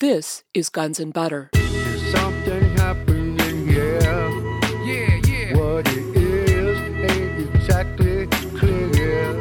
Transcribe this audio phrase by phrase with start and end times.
[0.00, 1.50] This is Guns and Butter.
[2.10, 4.28] Something happening, yeah.
[4.82, 5.56] Yeah, yeah.
[5.56, 6.80] What it is
[7.12, 8.26] ain't exactly
[8.58, 9.32] clear.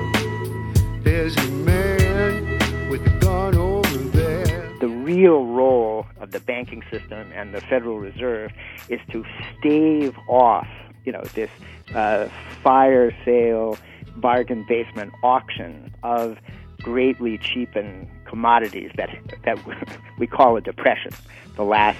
[1.01, 4.71] There's a man with a gun over there.
[4.79, 8.51] the real role of the banking system and the Federal Reserve
[8.89, 9.25] is to
[9.57, 10.67] stave off,
[11.03, 11.49] you know, this
[11.95, 12.29] uh,
[12.61, 13.75] fire sale,
[14.17, 16.37] bargain basement auction of
[16.83, 19.11] greatly cheapened commodities that
[19.45, 19.59] that
[20.17, 21.11] we call a depression.
[21.55, 21.99] The last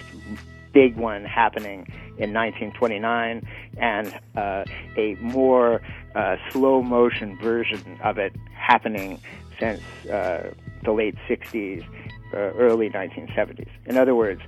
[0.74, 1.86] big one happening
[2.18, 3.48] in 1929,
[3.78, 4.64] and uh,
[4.98, 5.80] a more
[6.16, 9.20] uh, slow motion version of it happening
[9.60, 9.80] since
[10.12, 10.50] uh,
[10.84, 11.86] the late 60s,
[12.34, 13.70] uh, early 1970s.
[13.86, 14.42] In other words,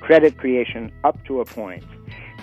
[0.00, 1.84] credit creation up to a point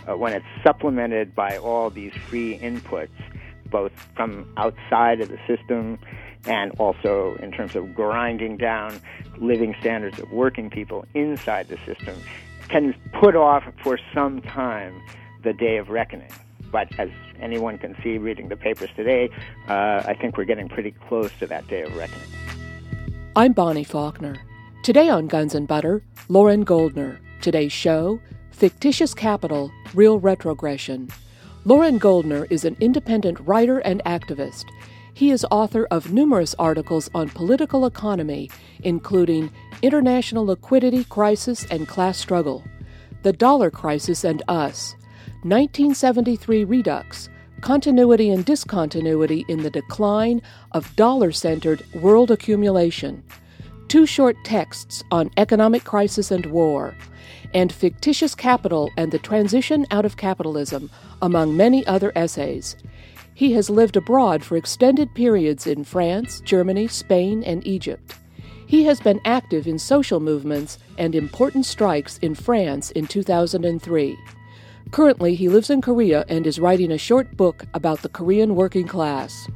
[0.10, 3.18] uh, when it's supplemented by all these free inputs,
[3.72, 5.98] both from outside of the system
[6.46, 9.00] and also in terms of grinding down
[9.38, 12.16] living standards of working people inside the system,
[12.70, 15.02] can put off for some time
[15.44, 16.32] the day of reckoning.
[16.72, 19.30] But as anyone can see reading the papers today,
[19.68, 22.28] uh, I think we're getting pretty close to that day of reckoning.
[23.36, 24.38] I'm Bonnie Faulkner.
[24.84, 27.20] Today on Guns and Butter, Loren Goldner.
[27.42, 28.20] Today's show
[28.52, 31.10] Fictitious Capital Real Retrogression.
[31.66, 34.66] Loren Goldner is an independent writer and activist.
[35.20, 38.50] He is author of numerous articles on political economy,
[38.84, 42.64] including International Liquidity Crisis and Class Struggle,
[43.24, 44.96] The Dollar Crisis and Us,
[45.44, 47.28] 1973 Redux,
[47.60, 53.22] Continuity and Discontinuity in the Decline of Dollar Centered World Accumulation,
[53.90, 56.96] two short texts on economic crisis and war,
[57.54, 60.90] and fictitious capital and the transition out of capitalism,
[61.22, 62.78] among many other essays.
[63.40, 68.16] He has lived abroad for extended periods in France, Germany, Spain, and Egypt.
[68.68, 74.18] He has been active in social movements and important strikes in France in 2003.
[74.92, 78.86] Currently, he lives in Korea and is writing a short book about the Korean working
[78.86, 79.48] class.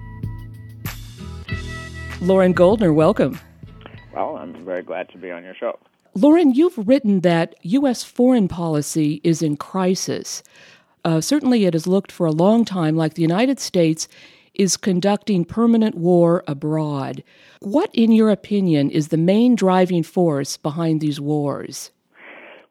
[2.22, 3.38] Loren Goldner, welcome.
[4.16, 5.78] Well, I'm very glad to be on your show.
[6.16, 8.04] Loren, you've written that U.S.
[8.04, 10.42] foreign policy is in crisis.
[11.06, 14.08] Uh, certainly, it has looked for a long time like the United States
[14.54, 17.24] is conducting permanent war abroad.
[17.60, 21.92] What, in your opinion, is the main driving force behind these wars?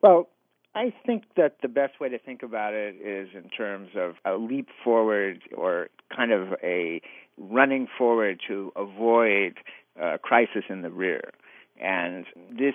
[0.00, 0.28] Well,
[0.74, 4.36] I think that the best way to think about it is in terms of a
[4.36, 7.02] leap forward or kind of a
[7.36, 9.58] running forward to avoid
[10.00, 11.32] a crisis in the rear.
[11.80, 12.74] And this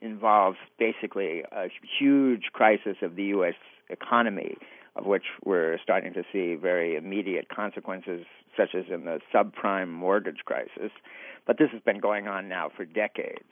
[0.00, 1.68] involves basically a
[1.98, 3.54] huge crisis of the U.S.
[3.88, 4.56] economy,
[4.96, 8.24] of which we're starting to see very immediate consequences,
[8.56, 10.90] such as in the subprime mortgage crisis.
[11.46, 13.48] But this has been going on now for decades.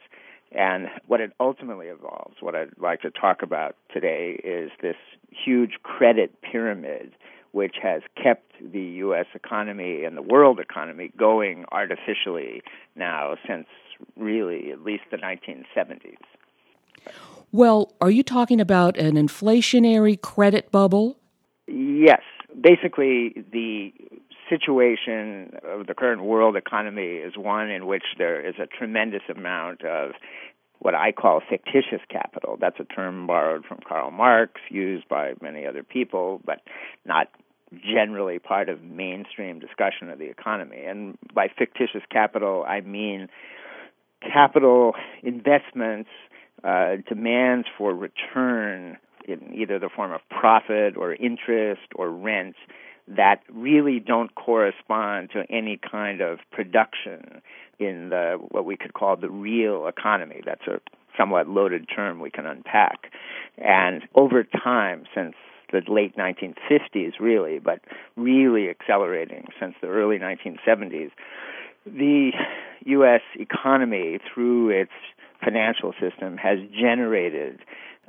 [0.51, 4.95] And what it ultimately involves, what I'd like to talk about today, is this
[5.29, 7.13] huge credit pyramid
[7.53, 9.27] which has kept the U.S.
[9.35, 12.63] economy and the world economy going artificially
[12.95, 13.67] now since
[14.17, 16.17] really at least the 1970s.
[17.51, 21.19] Well, are you talking about an inflationary credit bubble?
[21.67, 22.21] Yes.
[22.59, 23.93] Basically, the
[24.49, 29.83] situation of the current world economy is one in which there is a tremendous amount
[29.83, 30.11] of
[30.79, 32.57] what I call fictitious capital.
[32.59, 36.59] That's a term borrowed from Karl Marx, used by many other people, but
[37.05, 37.29] not
[37.81, 40.83] generally part of mainstream discussion of the economy.
[40.85, 43.29] And by fictitious capital, I mean
[44.21, 46.09] capital investments,
[46.63, 48.97] uh, demands for return
[49.27, 52.55] in either the form of profit or interest or rent
[53.07, 57.41] that really don't correspond to any kind of production
[57.79, 60.41] in the what we could call the real economy.
[60.45, 60.79] That's a
[61.17, 63.11] somewhat loaded term we can unpack.
[63.57, 65.35] And over time, since
[65.71, 67.79] the late 1950s, really, but
[68.15, 71.11] really accelerating since the early 1970s,
[71.85, 72.31] the
[72.85, 73.21] U.S.
[73.35, 74.91] economy, through its
[75.43, 77.59] financial system, has generated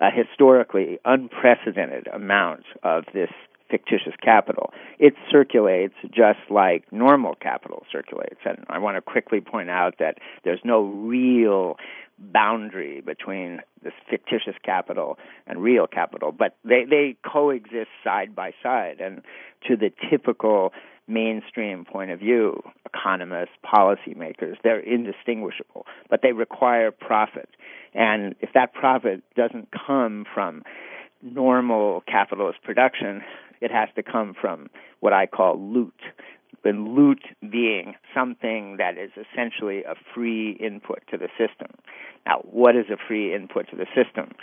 [0.01, 3.31] a historically unprecedented amount of this
[3.71, 4.73] fictitious capital.
[4.99, 8.41] It circulates just like normal capital circulates.
[8.45, 11.77] And I want to quickly point out that there's no real
[12.19, 19.01] boundary between this fictitious capital and real capital, but they, they coexist side by side.
[19.01, 19.23] And
[19.67, 20.73] to the typical
[21.07, 27.49] mainstream point of view, economists, policymakers, they're indistinguishable, but they require profit.
[27.95, 30.63] And if that profit doesn't come from
[31.23, 33.23] normal capitalist production,
[33.61, 34.69] it has to come from
[35.01, 35.95] what I call loot.
[36.67, 41.69] And loot being something that is essentially a free input to the system.
[42.25, 44.35] Now, what is a free input to the system?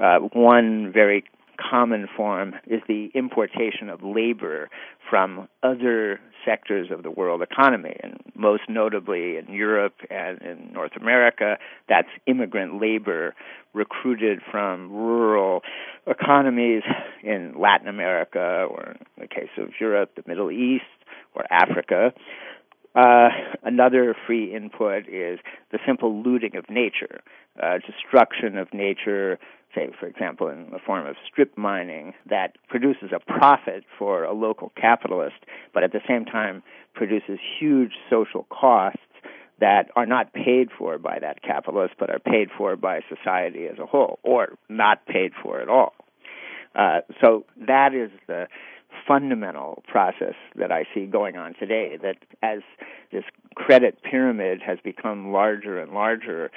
[0.00, 1.24] Uh, one very
[1.56, 4.68] common form is the importation of labor
[5.08, 10.92] from other sectors of the world economy, and most notably in Europe and in North
[11.00, 11.56] America,
[11.88, 13.34] that's immigrant labor
[13.72, 15.62] recruited from rural
[16.06, 16.82] economies
[17.22, 20.84] in Latin America, or in the case of Europe, the Middle East,
[21.34, 22.12] or Africa.
[22.96, 23.28] Uh,
[23.62, 25.38] another free input is
[25.70, 27.20] the simple looting of nature,
[27.62, 29.38] uh, destruction of nature,
[29.74, 34.32] say, for example, in the form of strip mining, that produces a profit for a
[34.32, 35.36] local capitalist,
[35.74, 36.62] but at the same time
[36.94, 39.00] produces huge social costs
[39.60, 43.78] that are not paid for by that capitalist, but are paid for by society as
[43.78, 45.92] a whole, or not paid for at all.
[46.74, 48.46] Uh, so that is the
[49.06, 51.98] fundamental process that I see going on today.
[52.00, 52.60] That as
[53.12, 56.50] this credit pyramid has become larger and larger,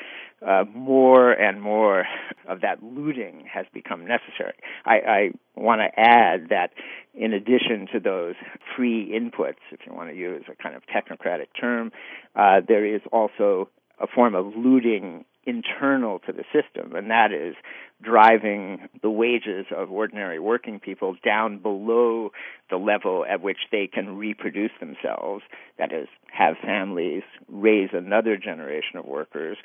[0.45, 2.06] uh, more and more
[2.47, 4.53] of that looting has become necessary.
[4.86, 6.71] I, I want to add that
[7.13, 8.36] in addition to those
[8.75, 11.92] free inputs, if you want to use a kind of technocratic term,
[12.35, 13.69] uh, there is also
[14.00, 17.55] a form of looting internal to the system, and that is
[18.01, 22.31] driving the wages of ordinary working people down below
[22.69, 25.43] the level at which they can reproduce themselves,
[25.77, 29.57] that is, have families, raise another generation of workers,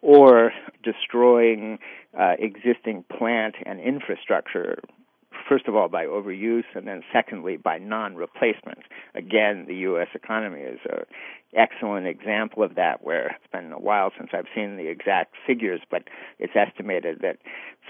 [0.00, 0.52] or
[0.82, 1.78] destroying
[2.18, 4.78] uh, existing plant and infrastructure
[5.48, 8.80] first of all by overuse and then secondly by non-replacement.
[9.14, 10.08] Again, the U.S.
[10.14, 11.04] economy is an
[11.54, 15.80] excellent example of that where it's been a while since I've seen the exact figures,
[15.90, 16.04] but
[16.38, 17.38] it's estimated that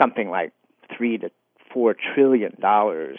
[0.01, 0.53] something like
[0.97, 1.31] three to
[1.73, 3.19] four trillion dollars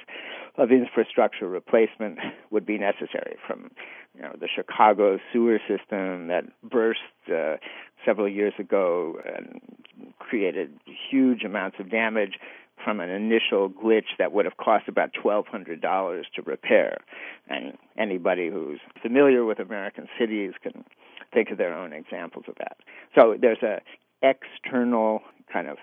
[0.58, 2.20] of infrastructure replacement
[2.52, 3.72] would be necessary from
[4.16, 7.00] you know the Chicago sewer system that burst
[7.34, 7.56] uh,
[8.06, 9.60] several years ago and
[10.20, 10.72] created
[11.10, 12.34] huge amounts of damage
[12.84, 16.98] from an initial glitch that would have cost about $1,200 to repair.
[17.48, 20.84] And anybody who's familiar with American cities can
[21.34, 22.78] think of their own examples of that.
[23.16, 23.82] So there's a
[24.22, 25.22] external
[25.52, 25.78] kind of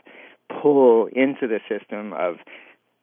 [0.63, 2.37] pull into the system of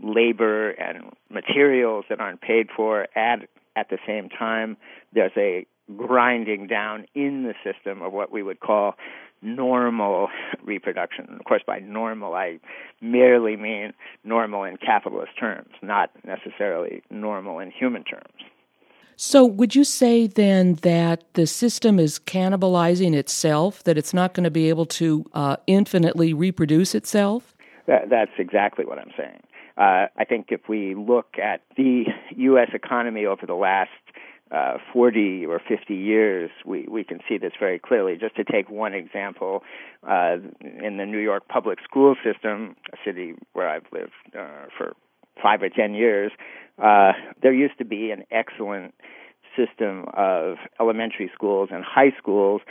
[0.02, 4.76] labor and materials that aren't paid for at at the same time
[5.14, 8.96] there's a grinding down in the system of what we would call
[9.42, 10.30] normal
[10.64, 11.28] reproduction.
[11.40, 12.60] Of course, by normal, I
[13.02, 13.94] merely mean
[14.24, 18.34] normal in capitalist terms, not necessarily normal in human terms.
[19.20, 24.44] So, would you say then that the system is cannibalizing itself, that it's not going
[24.44, 27.56] to be able to uh, infinitely reproduce itself?
[27.88, 29.42] That, that's exactly what I'm saying.
[29.76, 32.06] Uh, I think if we look at the
[32.36, 32.70] U.S.
[32.74, 33.90] economy over the last
[34.52, 38.16] uh, 40 or 50 years, we, we can see this very clearly.
[38.20, 39.64] Just to take one example,
[40.08, 44.96] uh, in the New York public school system, a city where I've lived uh, for
[45.42, 46.32] five or 10 years,
[46.82, 48.94] uh, there used to be an excellent
[49.56, 52.62] system of elementary schools and high schools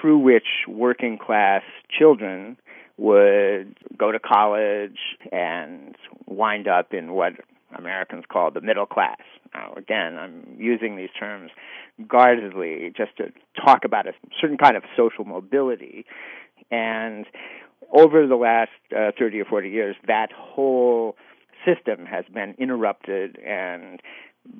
[0.00, 2.56] through which working class children
[2.96, 4.98] would go to college
[5.32, 5.96] and
[6.26, 7.32] wind up in what
[7.76, 9.20] Americans call the middle class.
[9.54, 11.50] Now, again, I'm using these terms
[12.06, 13.32] guardedly just to
[13.64, 16.04] talk about a certain kind of social mobility.
[16.70, 17.26] And
[17.92, 21.16] over the last uh, 30 or 40 years, that whole
[21.64, 24.00] system has been interrupted and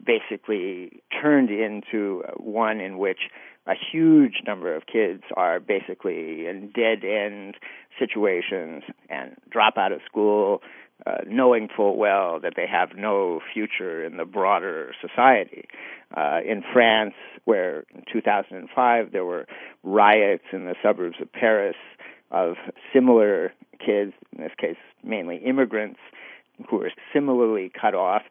[0.04, 3.20] basically turned into one in which
[3.66, 7.56] a huge number of kids are basically in dead end
[7.98, 10.60] situations and drop out of school
[11.06, 15.66] uh, knowing full well that they have no future in the broader society.
[16.16, 17.14] Uh, in France,
[17.44, 19.46] where in 2005 there were
[19.82, 21.76] riots in the suburbs of Paris
[22.30, 22.54] of
[22.92, 25.98] similar kids, in this case mainly immigrants,
[26.68, 28.22] who were similarly cut off.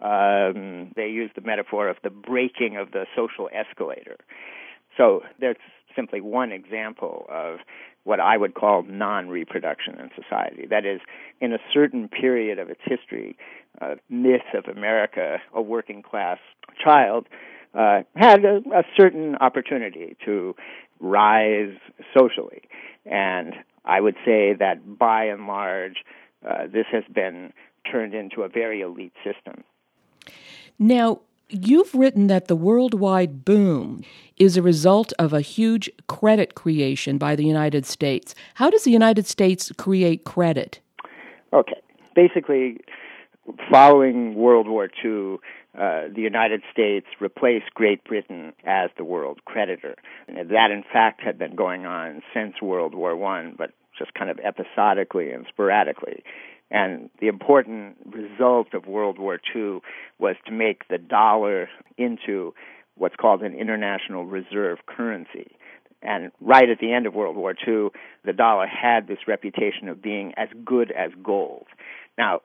[0.00, 4.16] Um, they used the metaphor of the breaking of the social escalator.
[4.96, 5.60] So that's
[5.94, 7.58] simply one example of
[8.08, 10.66] what I would call non reproduction in society.
[10.66, 11.00] That is,
[11.42, 13.36] in a certain period of its history,
[13.82, 16.38] uh, myth of America, a working class
[16.82, 17.26] child,
[17.74, 20.56] uh, had a, a certain opportunity to
[21.00, 21.76] rise
[22.18, 22.62] socially.
[23.04, 23.52] And
[23.84, 25.98] I would say that by and large,
[26.48, 27.52] uh, this has been
[27.92, 29.64] turned into a very elite system.
[30.78, 31.20] Now,
[31.50, 34.02] You've written that the worldwide boom
[34.36, 38.34] is a result of a huge credit creation by the United States.
[38.54, 40.80] How does the United States create credit?
[41.54, 41.80] Okay.
[42.14, 42.80] Basically,
[43.70, 45.38] following World War II,
[45.78, 49.94] uh, the United States replaced Great Britain as the world creditor.
[50.26, 54.30] And that, in fact, had been going on since World War One, but just kind
[54.30, 56.22] of episodically and sporadically.
[56.70, 59.80] And the important result of World War II
[60.18, 62.54] was to make the dollar into
[62.96, 65.56] what's called an international reserve currency.
[66.02, 67.88] And right at the end of World War II,
[68.24, 71.66] the dollar had this reputation of being as good as gold.
[72.16, 72.42] Now,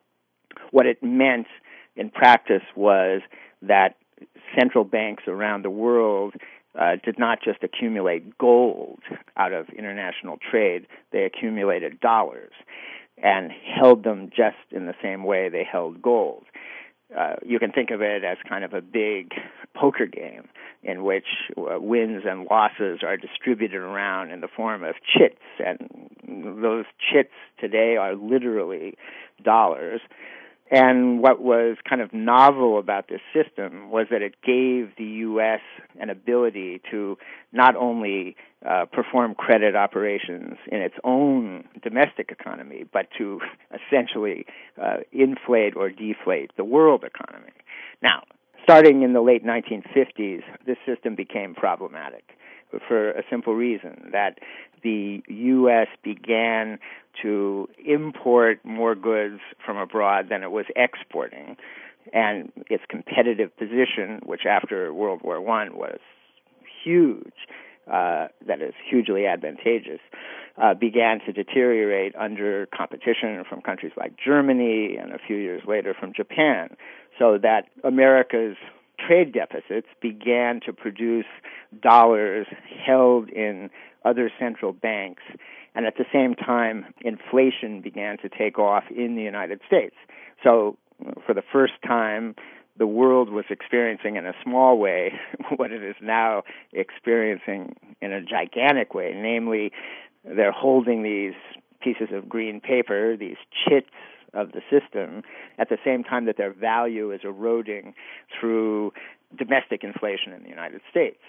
[0.72, 1.48] what it meant
[1.96, 3.22] in practice was
[3.62, 3.96] that
[4.58, 6.34] central banks around the world
[6.80, 9.00] uh, did not just accumulate gold
[9.38, 12.54] out of international trade, they accumulated dollars
[13.24, 16.44] and held them just in the same way they held gold.
[17.18, 19.34] Uh, you can think of it as kind of a big
[19.76, 20.50] poker game
[20.84, 21.26] in which
[21.58, 26.10] uh, wins and losses are distributed around in the form of chits, and
[26.62, 28.96] those chits today are literally
[29.44, 30.02] dollars.
[30.74, 35.60] And what was kind of novel about this system was that it gave the U.S.
[36.00, 37.16] an ability to
[37.52, 38.36] not only
[38.68, 43.40] uh, perform credit operations in its own domestic economy, but to
[43.88, 44.48] essentially
[44.82, 47.54] uh, inflate or deflate the world economy.
[48.02, 48.24] Now,
[48.64, 52.32] starting in the late 1950s, this system became problematic
[52.88, 54.40] for a simple reason that
[54.84, 55.88] the U.S.
[56.04, 56.80] began
[57.22, 61.56] to import more goods from abroad than it was exporting,
[62.12, 66.00] and its competitive position, which after World War One was
[66.84, 67.34] huge,
[67.88, 70.00] uh, that is hugely advantageous,
[70.62, 75.96] uh, began to deteriorate under competition from countries like Germany and a few years later
[75.98, 76.76] from Japan,
[77.18, 78.58] so that America's
[79.00, 81.26] trade deficits began to produce
[81.82, 82.48] dollars
[82.86, 83.70] held in
[84.06, 85.24] other central banks.
[85.76, 89.96] And at the same time, inflation began to take off in the United States.
[90.44, 90.78] So,
[91.26, 92.36] for the first time,
[92.78, 95.14] the world was experiencing in a small way
[95.58, 99.14] what it is now experiencing in a gigantic way.
[99.16, 99.72] Namely,
[100.24, 101.34] they're holding these
[101.82, 103.90] pieces of green paper, these chits
[104.34, 105.24] of the system
[105.58, 107.94] at the same time that their value is eroding
[108.40, 108.92] through
[109.38, 111.20] domestic inflation in the United States.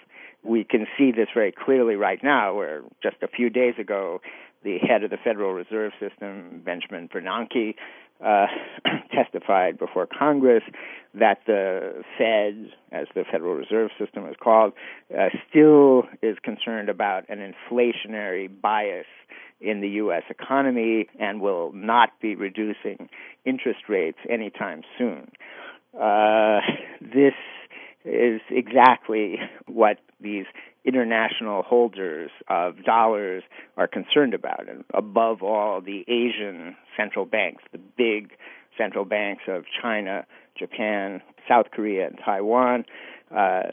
[0.43, 4.21] We can see this very clearly right now, where just a few days ago,
[4.63, 7.75] the head of the Federal Reserve System, Benjamin Bernanke,
[8.23, 8.47] uh,
[9.13, 10.63] testified before Congress
[11.13, 14.73] that the Fed, as the Federal Reserve System is called,
[15.17, 19.05] uh, still is concerned about an inflationary bias
[19.59, 20.23] in the U.S.
[20.29, 23.09] economy and will not be reducing
[23.45, 25.31] interest rates anytime soon.
[25.99, 26.59] Uh,
[27.01, 27.33] this
[28.03, 30.45] is exactly what these
[30.83, 33.43] international holders of dollars
[33.77, 38.31] are concerned about, and above all, the Asian central banks, the big
[38.77, 40.25] central banks of China,
[40.57, 42.85] Japan, South Korea, and Taiwan,
[43.35, 43.63] uh,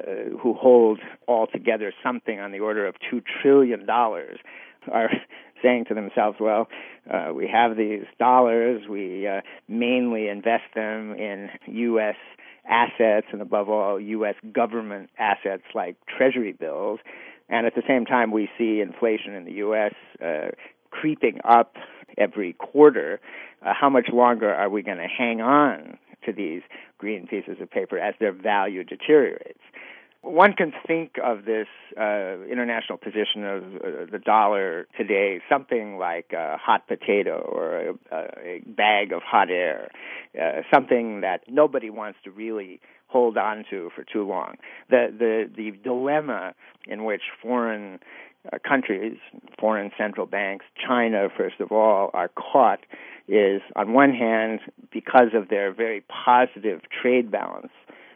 [0.41, 5.11] who hold altogether something on the order of $2 trillion, are
[5.63, 6.69] saying to themselves, well,
[7.11, 12.17] uh, we have these dollars, we uh, mainly invest them in U.S.
[12.69, 14.35] assets and, above all, U.S.
[14.53, 17.01] government assets like Treasury bills.
[17.49, 19.95] And at the same time, we see inflation in the U.S.
[20.25, 20.49] Uh,
[20.91, 21.77] creeping up
[22.19, 23.21] every quarter.
[23.65, 26.63] Uh, how much longer are we going to hang on to these
[26.99, 29.61] green pieces of paper as their value deteriorates?
[30.23, 31.67] One can think of this
[32.01, 38.17] uh, international position of uh, the dollar today something like a hot potato or a,
[38.17, 39.91] a bag of hot air,
[40.41, 44.55] uh, something that nobody wants to really hold on to for too long.
[44.91, 46.55] The the the dilemma
[46.87, 47.99] in which foreign
[48.53, 49.19] uh, countries,
[49.59, 52.79] foreign central banks, China first of all, are caught
[53.27, 54.61] is on one hand
[54.93, 57.73] because of their very positive trade balance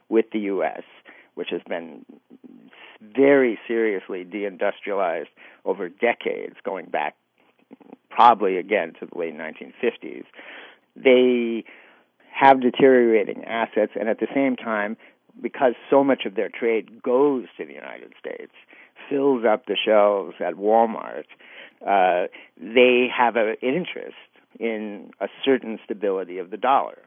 [0.08, 0.84] with the U.S
[1.36, 2.04] which has been
[3.00, 5.28] very seriously deindustrialized
[5.64, 7.14] over decades, going back
[8.10, 10.24] probably again to the late 1950s.
[10.96, 11.64] They
[12.32, 14.96] have deteriorating assets, and at the same time,
[15.40, 18.52] because so much of their trade goes to the United States,
[19.08, 21.24] fills up the shelves at Walmart,
[21.86, 22.28] uh,
[22.58, 24.16] they have an interest
[24.58, 26.98] in a certain stability of the dollar.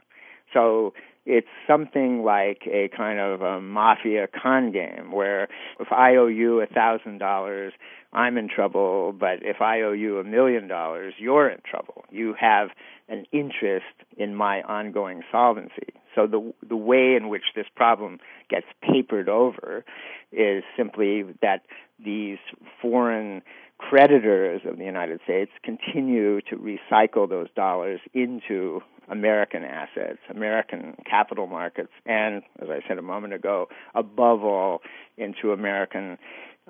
[0.54, 0.94] So
[1.26, 5.48] it's something like a kind of a mafia con game where
[5.80, 7.74] if I owe you a thousand dollars,
[8.12, 12.06] I'm in trouble, but if I owe you a million dollars, you're in trouble.
[12.10, 12.70] You have
[13.08, 13.86] an interest
[14.18, 15.94] in my ongoing solvency.
[16.16, 19.86] So the the way in which this problem gets papered over
[20.32, 21.62] is simply that
[22.04, 22.40] these
[22.82, 23.42] foreign
[23.78, 31.48] creditors of the United States continue to recycle those dollars into American assets, American capital
[31.48, 34.82] markets, and, as I said a moment ago, above all,
[35.18, 36.18] into American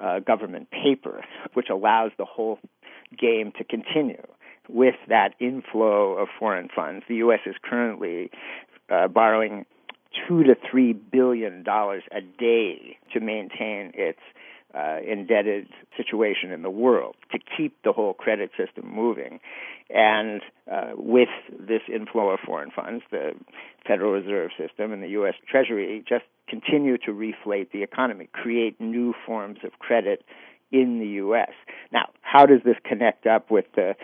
[0.01, 2.59] uh, government paper, which allows the whole
[3.17, 4.21] game to continue.
[4.67, 7.39] With that inflow of foreign funds, the U.S.
[7.45, 8.29] is currently
[8.89, 9.65] uh, borrowing
[10.27, 14.19] two to three billion dollars a day to maintain its
[14.73, 19.39] uh, indebted situation in the world to keep the whole credit system moving.
[19.89, 23.31] And uh, with this inflow of foreign funds, the
[23.87, 25.33] Federal Reserve System and the U.S.
[25.49, 30.23] Treasury just continue to reflate the economy, create new forms of credit
[30.71, 31.51] in the U.S.
[31.91, 33.95] Now, how does this connect up with the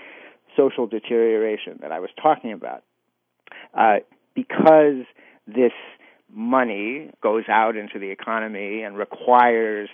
[0.58, 2.84] social deterioration that I was talking about?
[3.74, 3.98] Uh,
[4.34, 5.06] because
[5.48, 5.74] this
[6.36, 9.90] money goes out into the economy and requires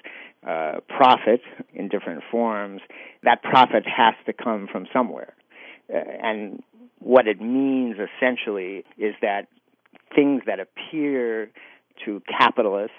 [0.48, 1.42] uh, profit
[1.74, 2.82] in different forms,
[3.24, 5.34] that profit has to come from somewhere.
[5.94, 6.64] Uh, and
[7.00, 9.48] what it means essentially is that
[10.16, 11.50] things that appear
[12.06, 12.96] to capitalists,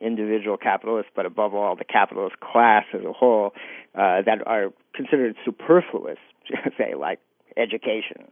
[0.00, 3.52] individual capitalists, but above all the capitalist class as a whole,
[3.94, 6.18] uh, that are considered superfluous,
[6.78, 7.20] say like
[7.56, 8.30] education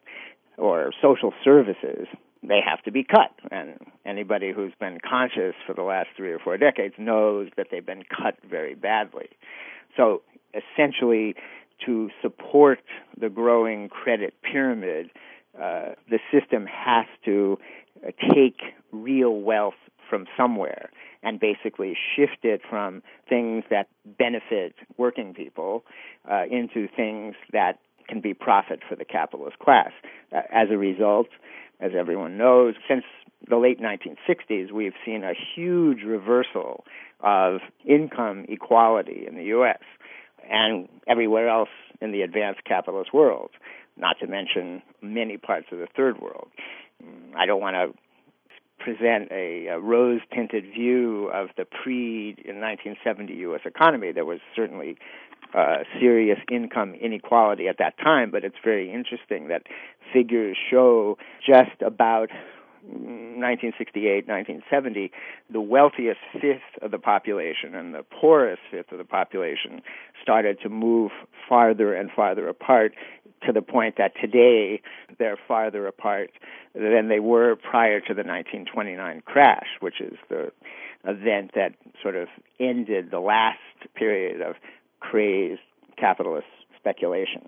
[0.56, 2.06] or social services,
[2.42, 3.32] they have to be cut.
[3.50, 7.84] And anybody who's been conscious for the last three or four decades knows that they've
[7.84, 9.28] been cut very badly.
[9.96, 10.22] So
[10.54, 11.34] essentially,
[11.86, 12.80] to support
[13.18, 15.10] the growing credit pyramid,
[15.56, 17.58] uh, the system has to
[18.06, 19.74] uh, take real wealth
[20.08, 20.90] from somewhere
[21.22, 25.84] and basically shift it from things that benefit working people
[26.30, 29.92] uh, into things that can be profit for the capitalist class.
[30.32, 31.28] Uh, as a result,
[31.82, 33.04] as everyone knows, since
[33.48, 36.84] the late 1960s, we've seen a huge reversal
[37.20, 39.80] of income equality in the U.S.
[40.48, 41.68] and everywhere else
[42.00, 43.50] in the advanced capitalist world,
[43.96, 46.48] not to mention many parts of the third world.
[47.04, 47.98] Mm, I don't want to
[48.78, 53.60] present a, a rose tinted view of the pre 1970 U.S.
[53.64, 54.12] economy.
[54.12, 54.96] There was certainly
[55.54, 59.62] uh, serious income inequality at that time, but it's very interesting that
[60.12, 62.30] figures show just about
[62.84, 65.12] 1968, 1970,
[65.50, 69.82] the wealthiest fifth of the population and the poorest fifth of the population
[70.20, 71.12] started to move
[71.48, 72.92] farther and farther apart
[73.46, 74.80] to the point that today
[75.18, 76.30] they're farther apart
[76.74, 80.50] than they were prior to the 1929 crash, which is the
[81.04, 83.58] event that sort of ended the last
[83.94, 84.54] period of
[85.02, 85.60] crazed
[85.98, 86.46] capitalist
[86.78, 87.42] speculation.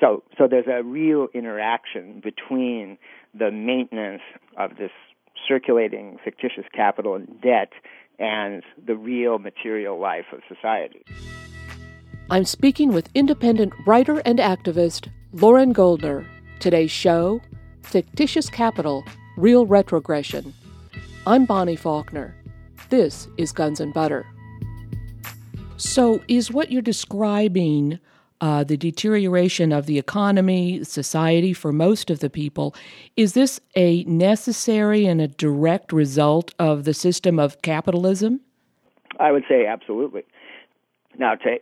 [0.00, 2.98] So, so there's a real interaction between
[3.38, 4.22] the maintenance
[4.58, 4.90] of this
[5.46, 7.72] circulating fictitious capital and debt
[8.18, 11.04] and the real material life of society.
[12.30, 16.26] I'm speaking with independent writer and activist Loren Goldner.
[16.60, 17.40] Today's show
[17.82, 19.04] Fictitious Capital
[19.36, 20.52] Real Retrogression.
[21.26, 22.34] I'm Bonnie Faulkner.
[22.88, 24.26] This is Guns and Butter.
[25.80, 28.00] So, is what you're describing
[28.42, 32.74] uh, the deterioration of the economy, society for most of the people,
[33.16, 38.40] is this a necessary and a direct result of the system of capitalism?
[39.18, 40.24] I would say absolutely.
[41.18, 41.56] Now, to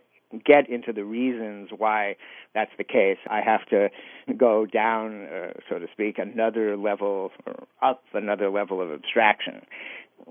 [0.45, 2.17] get into the reasons why
[2.53, 3.87] that's the case, I have to
[4.35, 9.61] go down, uh, so to speak, another level or up another level of abstraction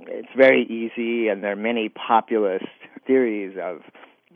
[0.07, 2.66] it's very easy, and there are many populist
[3.09, 3.81] theories of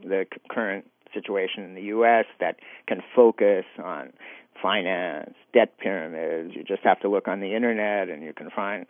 [0.03, 2.25] the current situation in the U.S.
[2.41, 2.57] that
[2.89, 4.13] can focus on
[4.61, 6.55] finance, debt pyramids.
[6.57, 8.87] You just have to look on the internet, and you can find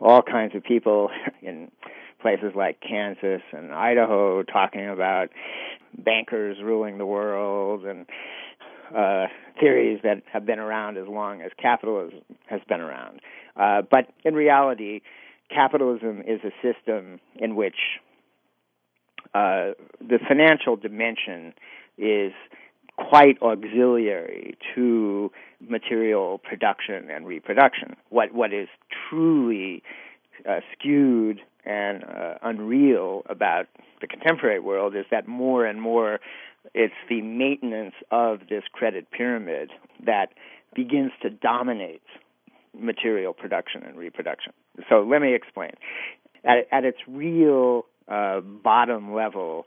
[0.00, 1.10] all kinds of people
[1.42, 1.70] in
[2.20, 5.28] places like Kansas and Idaho talking about
[5.96, 8.06] bankers ruling the world and
[8.94, 9.26] uh,
[9.60, 13.20] theories that have been around as long as capitalism has been around.
[13.56, 15.00] Uh, but in reality,
[15.50, 17.76] capitalism is a system in which
[19.34, 21.54] uh, the financial dimension
[21.98, 22.32] is
[22.96, 27.96] quite auxiliary to material production and reproduction.
[28.10, 28.68] What what is
[29.08, 29.82] truly
[30.48, 33.66] uh, skewed and uh, unreal about
[34.00, 36.20] the contemporary world is that more and more
[36.74, 39.70] it's the maintenance of this credit pyramid
[40.04, 40.28] that
[40.74, 42.02] begins to dominate
[42.78, 44.52] material production and reproduction.
[44.88, 45.72] So let me explain.
[46.44, 49.64] At, at its real uh, bottom level,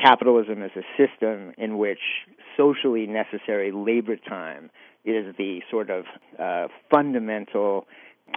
[0.00, 1.98] capitalism is a system in which
[2.56, 4.70] socially necessary labor time
[5.04, 6.04] is the sort of
[6.38, 7.86] uh, fundamental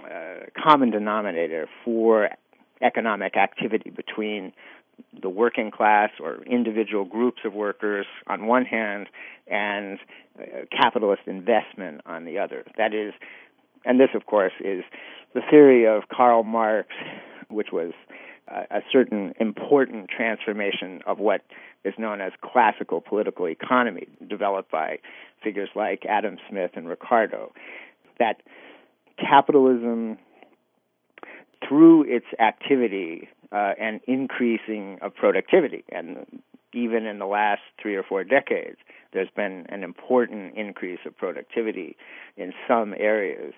[0.04, 2.28] uh, common denominator for
[2.82, 4.52] economic activity between
[5.20, 9.06] the working class or individual groups of workers on one hand
[9.46, 9.98] and
[10.38, 12.64] uh, capitalist investment on the other.
[12.76, 13.14] That is,
[13.84, 14.84] And this, of course, is
[15.34, 16.88] the theory of Karl Marx,
[17.48, 17.92] which was
[18.50, 21.42] a certain important transformation of what
[21.84, 24.98] is known as classical political economy, developed by
[25.42, 27.52] figures like Adam Smith and Ricardo.
[28.18, 28.42] That
[29.18, 30.18] capitalism,
[31.66, 36.40] through its activity uh, and increasing of productivity, and
[36.72, 38.78] even in the last three or four decades,
[39.12, 41.96] there's been an important increase of productivity
[42.36, 43.54] in some areas,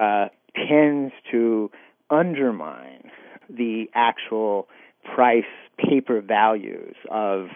[0.00, 1.70] uh, tends to
[2.10, 3.10] undermine
[3.56, 4.68] the actual
[5.14, 5.44] price
[5.78, 7.48] paper values of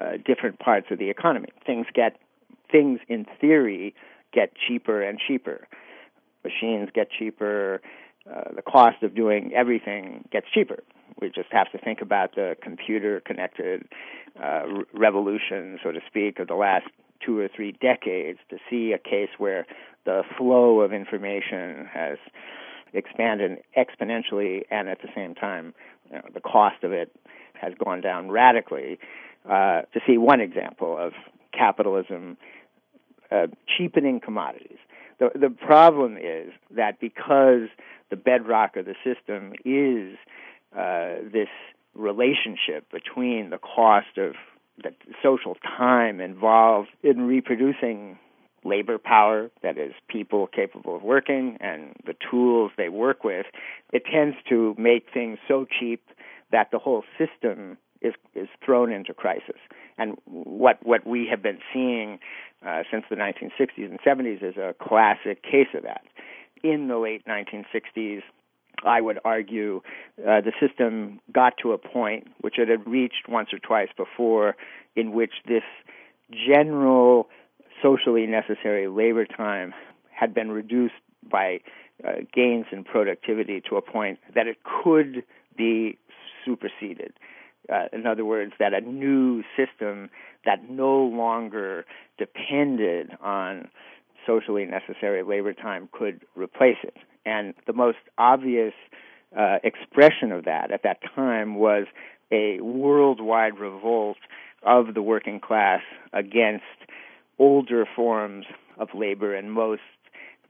[0.00, 1.48] uh, different parts of the economy.
[1.64, 2.16] Things get
[2.70, 3.94] things in theory
[4.32, 5.66] get cheaper and cheaper.
[6.44, 7.80] Machines get cheaper.
[8.30, 10.82] Uh, the cost of doing everything gets cheaper.
[11.20, 13.88] We just have to think about the computer connected
[14.42, 16.84] uh, revolution, so to speak, of the last
[17.24, 19.66] two or three decades to see a case where
[20.04, 22.18] the flow of information has
[22.92, 25.74] expanded exponentially, and at the same time,
[26.10, 27.14] you know, the cost of it
[27.54, 28.98] has gone down radically.
[29.48, 31.12] Uh, to see one example of
[31.52, 32.36] capitalism
[33.30, 34.76] uh, cheapening commodities.
[35.18, 37.68] The, the problem is that because
[38.10, 40.16] the bedrock of the system is
[40.76, 41.48] uh, this
[41.94, 44.34] relationship between the cost of
[44.82, 48.18] the social time involved in reproducing
[48.68, 53.46] labor power, that is, people capable of working, and the tools they work with,
[53.92, 56.02] it tends to make things so cheap
[56.52, 59.58] that the whole system is is thrown into crisis.
[59.96, 62.18] And what what we have been seeing
[62.66, 66.02] uh, since the 1960s and 70s is a classic case of that.
[66.62, 68.22] In the late 1960s,
[68.84, 69.80] I would argue
[70.18, 74.56] uh, the system got to a point which it had reached once or twice before,
[74.96, 75.62] in which this
[76.30, 77.28] general
[77.82, 79.74] socially necessary labor time
[80.10, 80.94] had been reduced
[81.30, 81.60] by
[82.06, 85.24] uh, gains in productivity to a point that it could
[85.56, 85.98] be
[86.44, 87.12] superseded.
[87.72, 90.08] Uh, in other words, that a new system
[90.44, 91.84] that no longer
[92.16, 93.68] depended on
[94.26, 96.96] socially necessary labor time could replace it.
[97.26, 98.72] And the most obvious
[99.36, 101.86] uh, expression of that at that time was
[102.30, 104.16] a worldwide revolt
[104.62, 105.80] of the working class
[106.12, 106.64] against
[107.38, 108.46] older forms
[108.78, 109.82] of labor and most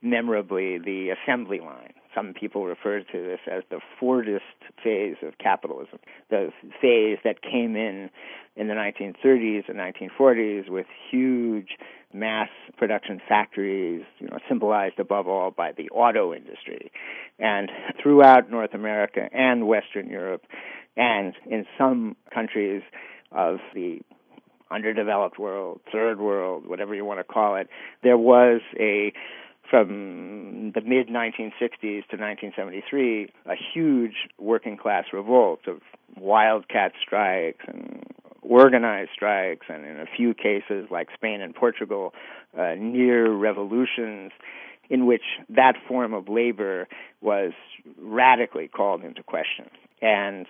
[0.03, 1.93] memorably the assembly line.
[2.15, 4.41] Some people refer to this as the Fordist
[4.83, 5.99] phase of capitalism,
[6.31, 8.11] the phase that came in
[8.57, 11.77] in the 1930s and 1940s with huge
[12.13, 16.91] mass production factories, you know, symbolized above all by the auto industry.
[17.39, 17.71] And
[18.03, 20.45] throughout North America and Western Europe,
[20.97, 22.83] and in some countries
[23.31, 24.01] of the
[24.71, 27.69] underdeveloped world, third world, whatever you want to call it,
[28.03, 29.13] there was a
[29.71, 35.81] from the mid 1960s to 1973, a huge working class revolt of
[36.17, 38.03] wildcat strikes and
[38.43, 42.15] organized strikes, and in a few cases, like Spain and Portugal,
[42.59, 44.33] uh, near revolutions
[44.91, 46.89] in which that form of labor
[47.21, 47.53] was
[48.01, 49.69] radically called into question.
[50.01, 50.47] And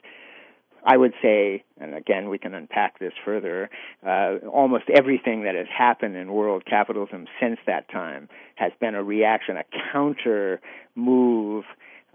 [0.84, 3.70] I would say, and again, we can unpack this further,
[4.06, 9.02] uh, almost everything that has happened in world capitalism since that time has been a
[9.02, 10.60] reaction, a counter
[10.94, 11.64] move.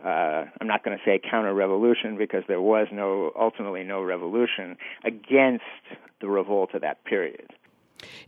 [0.04, 4.78] Uh, I'm not going to say counter revolution because there was no, ultimately, no revolution
[5.04, 5.64] against
[6.20, 7.50] the revolt of that period.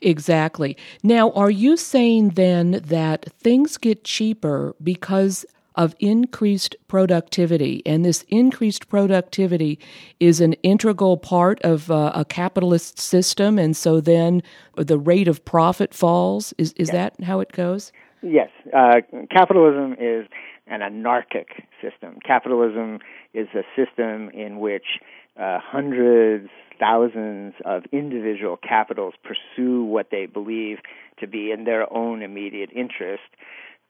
[0.01, 0.77] Exactly.
[1.03, 5.45] Now, are you saying then that things get cheaper because
[5.75, 7.81] of increased productivity.
[7.85, 9.79] And this increased productivity
[10.19, 13.59] is an integral part of uh, a capitalist system.
[13.59, 14.41] And so then
[14.77, 16.53] the rate of profit falls.
[16.57, 16.93] Is, is yes.
[17.17, 17.91] that how it goes?
[18.21, 18.49] Yes.
[18.73, 20.27] Uh, capitalism is
[20.67, 22.17] an anarchic system.
[22.25, 22.99] Capitalism
[23.33, 24.85] is a system in which
[25.39, 30.79] uh, hundreds, thousands of individual capitals pursue what they believe
[31.19, 33.23] to be in their own immediate interest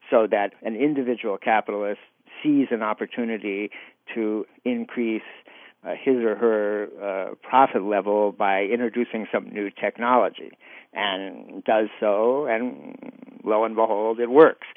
[0.09, 1.99] so that an individual capitalist
[2.43, 3.69] sees an opportunity
[4.13, 5.21] to increase
[5.85, 10.51] uh, his or her uh, profit level by introducing some new technology
[10.93, 12.95] and does so, and
[13.43, 14.67] lo and behold, it works.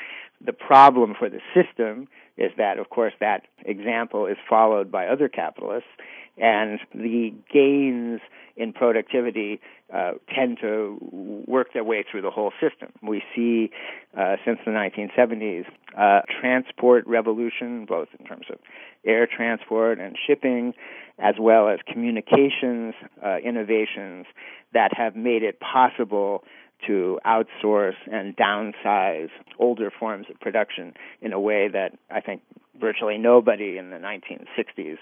[0.45, 5.29] The problem for the system is that, of course, that example is followed by other
[5.29, 5.89] capitalists,
[6.37, 8.21] and the gains
[8.57, 9.61] in productivity
[9.95, 10.99] uh, tend to
[11.47, 12.91] work their way through the whole system.
[13.03, 13.71] We see
[14.17, 15.65] uh, since the 1970s
[15.97, 18.59] uh, transport revolution, both in terms of
[19.07, 20.75] air transport and shipping,
[21.19, 24.27] as well as communications uh, innovations
[24.75, 26.45] that have made it possible
[26.87, 32.43] to outsource and downsize older forms of production in a way that I think
[32.81, 34.99] virtually nobody in the 1960s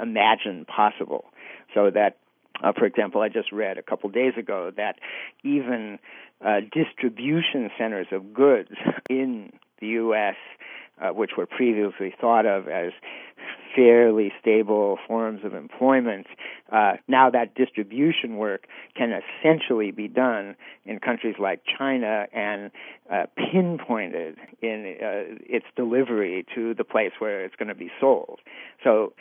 [0.00, 1.26] imagined possible.
[1.74, 2.16] So that
[2.62, 4.96] uh, for example, I just read a couple days ago that
[5.42, 5.98] even
[6.44, 8.70] uh, distribution centers of goods
[9.10, 10.36] in the U.S.,
[11.00, 12.92] uh, which were previously thought of as
[13.74, 16.26] fairly stable forms of employment,
[16.70, 22.70] uh, now that distribution work can essentially be done in countries like China and
[23.10, 28.40] uh, pinpointed in uh, its delivery to the place where it's going to be sold.
[28.84, 29.12] So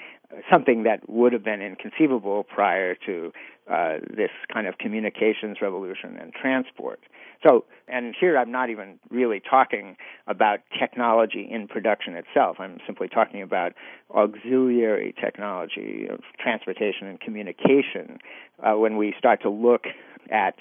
[0.49, 3.31] something that would have been inconceivable prior to
[3.69, 6.99] uh, this kind of communications revolution and transport.
[7.45, 12.57] So, and here I'm not even really talking about technology in production itself.
[12.59, 13.73] I'm simply talking about
[14.15, 18.19] auxiliary technology of transportation and communication.
[18.61, 19.85] Uh, when we start to look
[20.29, 20.55] at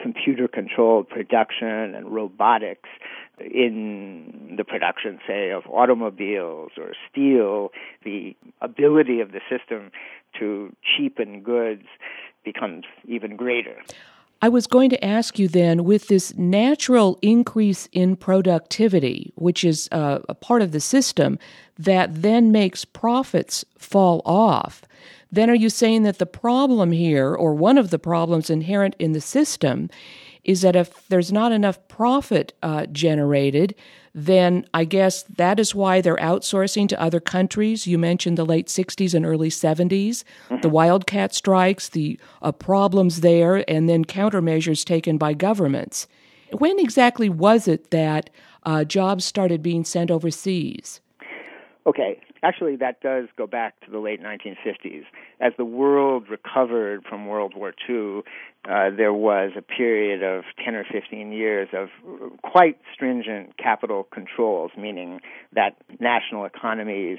[0.00, 2.88] computer controlled production and robotics
[3.40, 7.70] in the production, say, of automobiles or steel,
[8.04, 9.90] the ability of the system
[10.38, 11.84] to cheapen goods
[12.44, 13.76] becomes even greater.
[14.40, 19.88] I was going to ask you then with this natural increase in productivity, which is
[19.90, 21.40] uh, a part of the system,
[21.76, 24.82] that then makes profits fall off.
[25.32, 29.12] Then are you saying that the problem here, or one of the problems inherent in
[29.12, 29.90] the system,
[30.44, 33.74] is that if there's not enough profit uh, generated,
[34.18, 37.86] then I guess that is why they're outsourcing to other countries.
[37.86, 40.60] You mentioned the late 60s and early 70s, mm-hmm.
[40.60, 46.08] the wildcat strikes, the uh, problems there, and then countermeasures taken by governments.
[46.52, 48.30] When exactly was it that
[48.64, 51.00] uh, jobs started being sent overseas?
[51.86, 55.04] Okay, actually, that does go back to the late 1950s.
[55.40, 58.22] As the world recovered from World War II,
[58.68, 61.88] uh, there was a period of 10 or 15 years of
[62.42, 65.20] quite stringent capital controls, meaning
[65.54, 67.18] that national economies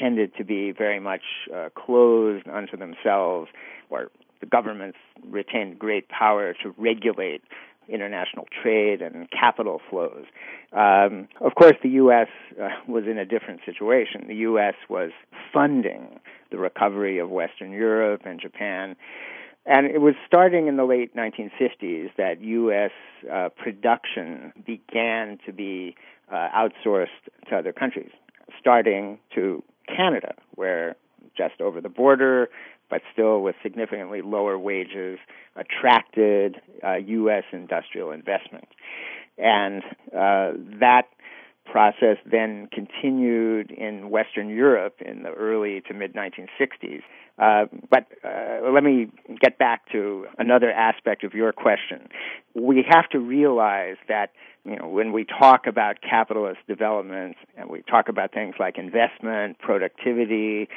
[0.00, 1.22] tended to be very much
[1.54, 3.50] uh, closed unto themselves,
[3.90, 4.98] or the governments
[5.28, 7.42] retained great power to regulate
[7.88, 10.24] international trade and capital flows.
[10.72, 12.28] Um, of course, the U.S.
[12.60, 14.24] Uh, was in a different situation.
[14.28, 14.74] The U.S.
[14.88, 15.10] was
[15.52, 18.96] funding the recovery of Western Europe and Japan.
[19.64, 22.90] And it was starting in the late 1950s that U.S.
[23.30, 25.94] Uh, production began to be
[26.32, 27.06] uh, outsourced
[27.48, 28.10] to other countries,
[28.58, 30.96] starting to Canada, where
[31.36, 32.48] just over the border,
[32.92, 35.18] but still with significantly lower wages,
[35.56, 37.44] attracted uh, U.S.
[37.50, 38.68] industrial investment.
[39.38, 41.04] And uh, that
[41.64, 47.00] process then continued in Western Europe in the early to mid 1960s.
[47.38, 49.08] Uh, but uh, let me
[49.40, 52.08] get back to another aspect of your question.
[52.54, 54.32] We have to realize that
[54.64, 59.58] you know when we talk about capitalist development and we talk about things like investment,
[59.58, 60.68] productivity,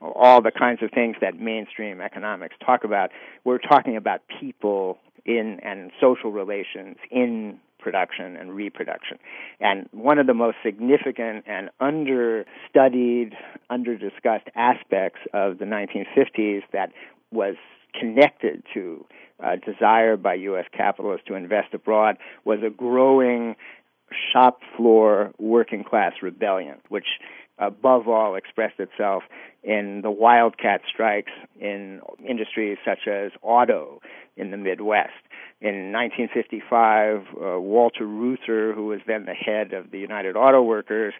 [0.00, 3.10] all the kinds of things that mainstream economics talk about,
[3.44, 9.16] we're talking about people in and social relations in production and reproduction.
[9.60, 13.36] And one of the most significant and understudied,
[13.70, 16.90] underdiscussed aspects of the 1950s that
[17.30, 17.54] was
[17.94, 19.06] connected to
[19.40, 20.64] uh, desire by U.S.
[20.76, 23.54] capitalists to invest abroad was a growing
[24.32, 27.06] shop floor working class rebellion, which
[27.58, 29.22] above all expressed itself
[29.62, 34.00] in the wildcat strikes in industries such as auto
[34.36, 35.12] in the Midwest.
[35.60, 41.14] In 1955, uh, Walter Reuther, who was then the head of the United Auto Workers,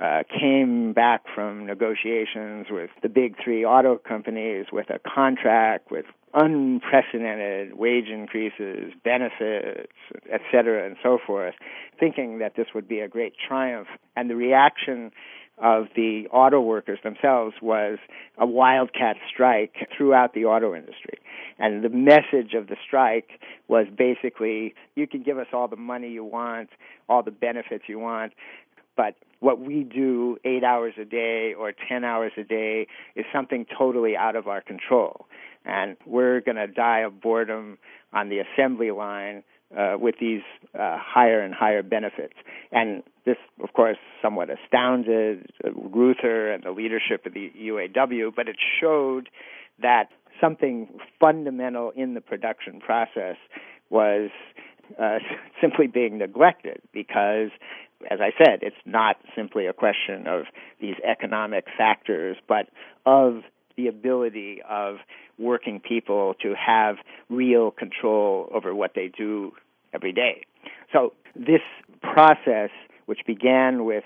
[0.00, 6.06] uh, came back from negotiations with the big three auto companies with a contract with
[6.34, 9.92] unprecedented wage increases, benefits,
[10.30, 11.54] et cetera, and so forth,
[12.00, 13.88] thinking that this would be a great triumph.
[14.16, 15.12] And the reaction
[15.58, 17.98] of the auto workers themselves was
[18.38, 21.18] a wildcat strike throughout the auto industry.
[21.58, 26.10] And the message of the strike was basically you can give us all the money
[26.10, 26.70] you want,
[27.08, 28.32] all the benefits you want,
[28.96, 32.86] but what we do eight hours a day or 10 hours a day
[33.16, 35.26] is something totally out of our control.
[35.64, 37.78] And we're going to die of boredom
[38.12, 39.42] on the assembly line
[39.76, 40.42] uh, with these
[40.74, 42.34] uh, higher and higher benefits.
[42.70, 48.56] And this, of course, somewhat astounded Reuther and the leadership of the UAW, but it
[48.80, 49.28] showed
[49.80, 50.08] that
[50.40, 50.88] something
[51.20, 53.36] fundamental in the production process
[53.90, 54.30] was
[55.00, 55.18] uh,
[55.60, 57.50] simply being neglected because,
[58.10, 60.42] as I said, it's not simply a question of
[60.80, 62.68] these economic factors, but
[63.06, 63.42] of
[63.76, 64.96] the ability of
[65.38, 66.96] working people to have
[67.28, 69.52] real control over what they do
[69.92, 70.44] every day.
[70.92, 71.60] So this
[72.02, 72.70] process,
[73.06, 74.04] which began with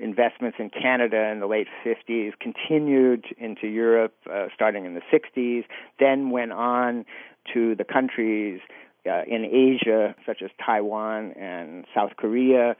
[0.00, 5.64] investments in Canada in the late 50s, continued into Europe uh, starting in the 60s,
[6.00, 7.04] then went on
[7.52, 8.60] to the countries
[9.06, 12.76] uh, in Asia, such as Taiwan and South Korea,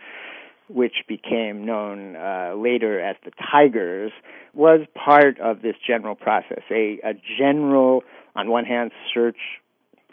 [0.72, 4.12] which became known uh, later as the Tigers,
[4.54, 6.62] was part of this general process.
[6.70, 8.02] A, a general,
[8.34, 9.36] on one hand, search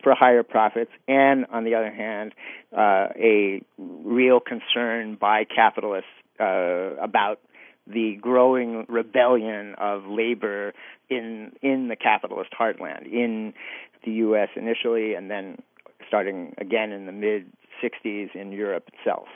[0.04, 2.34] for higher profits, and on the other hand,
[2.78, 7.40] uh, a real concern by capitalists uh, about
[7.86, 10.74] the growing rebellion of labor
[11.10, 13.54] in in the capitalist heartland in
[14.06, 14.50] the U.S.
[14.56, 15.58] initially, and then
[16.08, 17.46] starting again in the mid
[17.84, 19.28] 60s in Europe itself.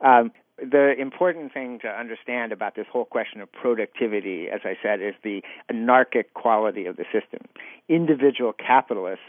[0.00, 5.00] Um, the important thing to understand about this whole question of productivity, as I said,
[5.02, 7.46] is the anarchic quality of the system.
[7.88, 9.24] Individual capitalists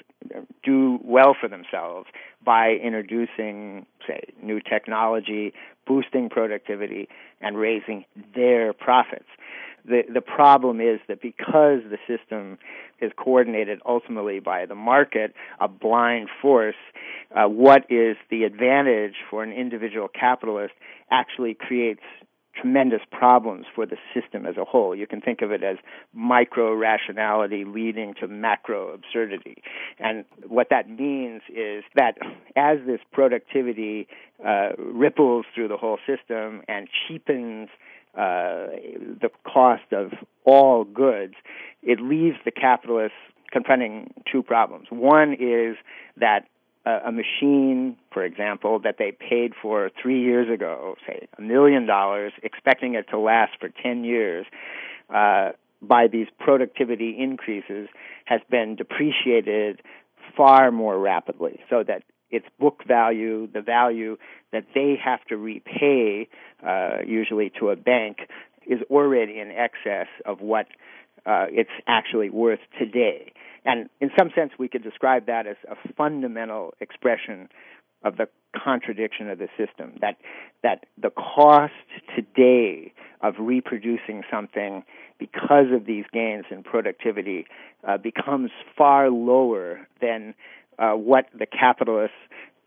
[0.64, 2.08] do well for themselves
[2.44, 5.54] by introducing, say, new technology,
[5.86, 7.08] boosting productivity,
[7.42, 9.28] and raising their profits.
[9.86, 12.58] The, the problem is that because the system
[13.00, 16.76] is coordinated ultimately by the market, a blind force,
[17.34, 20.74] uh, what is the advantage for an individual capitalist
[21.10, 22.02] actually creates
[22.60, 24.96] tremendous problems for the system as a whole.
[24.96, 25.78] You can think of it as
[26.14, 29.62] micro rationality leading to macro absurdity.
[30.00, 32.18] And what that means is that
[32.56, 34.08] as this productivity
[34.46, 37.70] uh, ripples through the whole system and cheapens
[38.16, 38.74] uh,
[39.22, 40.12] the cost of
[40.44, 41.36] all goods,
[41.84, 43.18] it leaves the capitalists
[43.52, 44.88] confronting two problems.
[44.90, 45.78] One is
[46.18, 46.48] that
[47.06, 52.34] a, machine, for example, that they paid for three years ago, say a million dollars,
[52.44, 54.46] expecting it to last for 10 years,
[55.14, 57.88] uh, by these productivity increases,
[58.26, 59.82] has been depreciated
[60.36, 64.18] far more rapidly, so that its book value, the value
[64.52, 66.28] that they have to repay,
[66.66, 68.18] uh, usually to a bank,
[68.66, 70.68] is already in excess of what
[71.26, 73.32] uh, it's actually worth today.
[73.68, 77.50] And in some sense, we could describe that as a fundamental expression
[78.02, 79.98] of the contradiction of the system.
[80.00, 80.16] That
[80.64, 81.74] that the cost
[82.16, 84.84] today of reproducing something
[85.20, 87.46] because of these gains in productivity
[87.86, 90.34] uh, becomes far lower than
[90.80, 92.16] uh, what the capitalists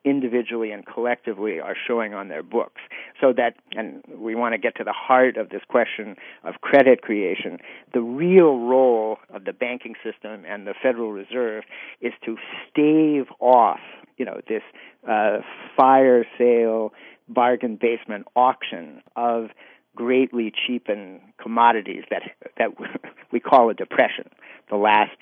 [0.04, 2.80] individually and collectively are showing on their books.
[3.20, 7.02] So that, and we want to get to the heart of this question of credit
[7.02, 7.58] creation.
[7.92, 11.64] The real role of the banking system and the Federal Reserve
[12.00, 12.36] is to
[12.70, 13.80] stave off,
[14.16, 14.62] you know, this
[15.08, 15.38] uh,
[15.76, 16.92] fire sale,
[17.28, 19.48] bargain basement auction of
[19.96, 22.22] greatly cheapened commodities that
[22.58, 22.70] that
[23.32, 24.28] we call a depression.
[24.70, 25.16] The last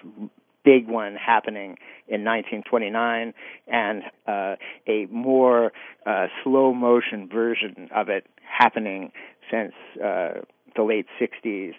[0.64, 1.76] big one happening
[2.08, 3.32] in 1929
[3.66, 5.72] and uh, a more
[6.06, 9.12] uh, slow motion version of it happening
[9.50, 10.40] since uh,
[10.76, 11.72] the late 60s,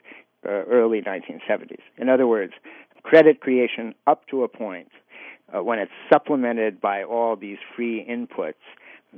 [0.45, 1.79] uh, early 1970s.
[1.97, 2.53] In other words,
[3.03, 4.89] credit creation up to a point
[5.53, 8.53] uh, when it's supplemented by all these free inputs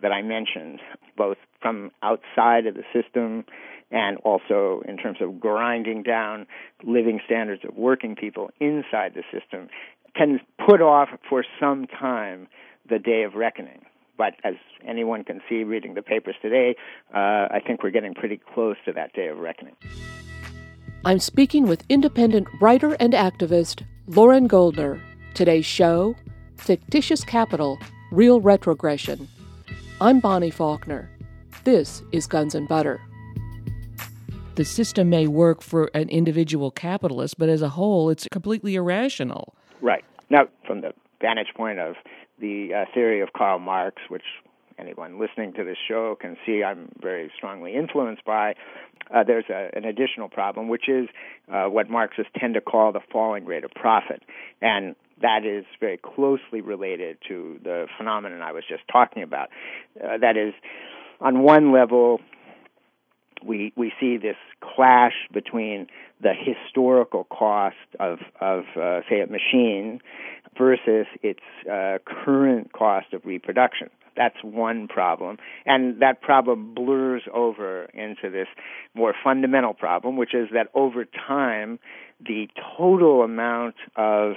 [0.01, 0.79] that I mentioned,
[1.17, 3.45] both from outside of the system
[3.91, 6.47] and also in terms of grinding down
[6.83, 9.67] living standards of working people inside the system,
[10.15, 12.47] can put off for some time
[12.89, 13.85] the day of reckoning.
[14.17, 14.55] But as
[14.87, 16.75] anyone can see reading the papers today,
[17.13, 19.75] uh, I think we're getting pretty close to that day of reckoning.
[21.03, 25.01] I'm speaking with independent writer and activist Loren Goldner.
[25.33, 26.15] Today's show
[26.57, 27.79] Fictitious Capital
[28.11, 29.27] Real Retrogression.
[29.99, 31.09] I'm Bonnie Faulkner.
[31.63, 33.01] This is Guns and Butter
[34.55, 39.55] the system may work for an individual capitalist, but as a whole, it's completely irrational.
[39.81, 40.03] Right.
[40.29, 41.95] Now, from the vantage point of
[42.39, 44.23] the uh, theory of Karl Marx, which
[44.77, 48.55] anyone listening to this show can see I'm very strongly influenced by,
[49.13, 51.07] uh, there's a, an additional problem, which is
[51.51, 54.23] uh, what Marxists tend to call the falling rate of profit.
[54.61, 59.49] And that is very closely related to the phenomenon I was just talking about.
[60.03, 60.53] Uh, that is,
[61.19, 62.19] on one level,
[63.43, 65.87] we we see this clash between
[66.21, 70.01] the historical cost of of uh, say a machine
[70.57, 71.39] versus its
[71.71, 73.89] uh, current cost of reproduction.
[74.17, 78.47] That's one problem, and that problem blurs over into this
[78.93, 81.79] more fundamental problem, which is that over time,
[82.19, 84.33] the total amount of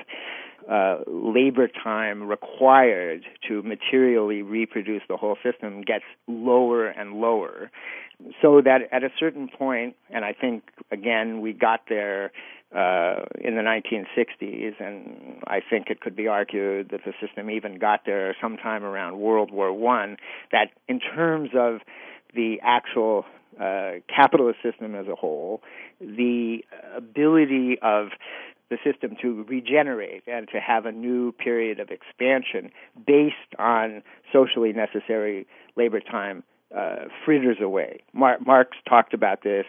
[0.70, 7.70] uh, labor time required to materially reproduce the whole system gets lower and lower.
[8.40, 12.32] So that at a certain point, and I think again we got there
[12.74, 17.78] uh, in the 1960s, and I think it could be argued that the system even
[17.78, 20.16] got there sometime around World War One.
[20.52, 21.80] That in terms of
[22.34, 23.24] the actual
[23.60, 25.62] uh, capitalist system as a whole,
[26.00, 26.64] the
[26.96, 28.08] ability of
[28.70, 32.70] the system to regenerate and to have a new period of expansion
[33.06, 34.02] based on
[34.32, 35.46] socially necessary
[35.76, 36.42] labor time
[36.77, 38.01] uh, fritters away.
[38.12, 39.66] Mar- Marx talked about this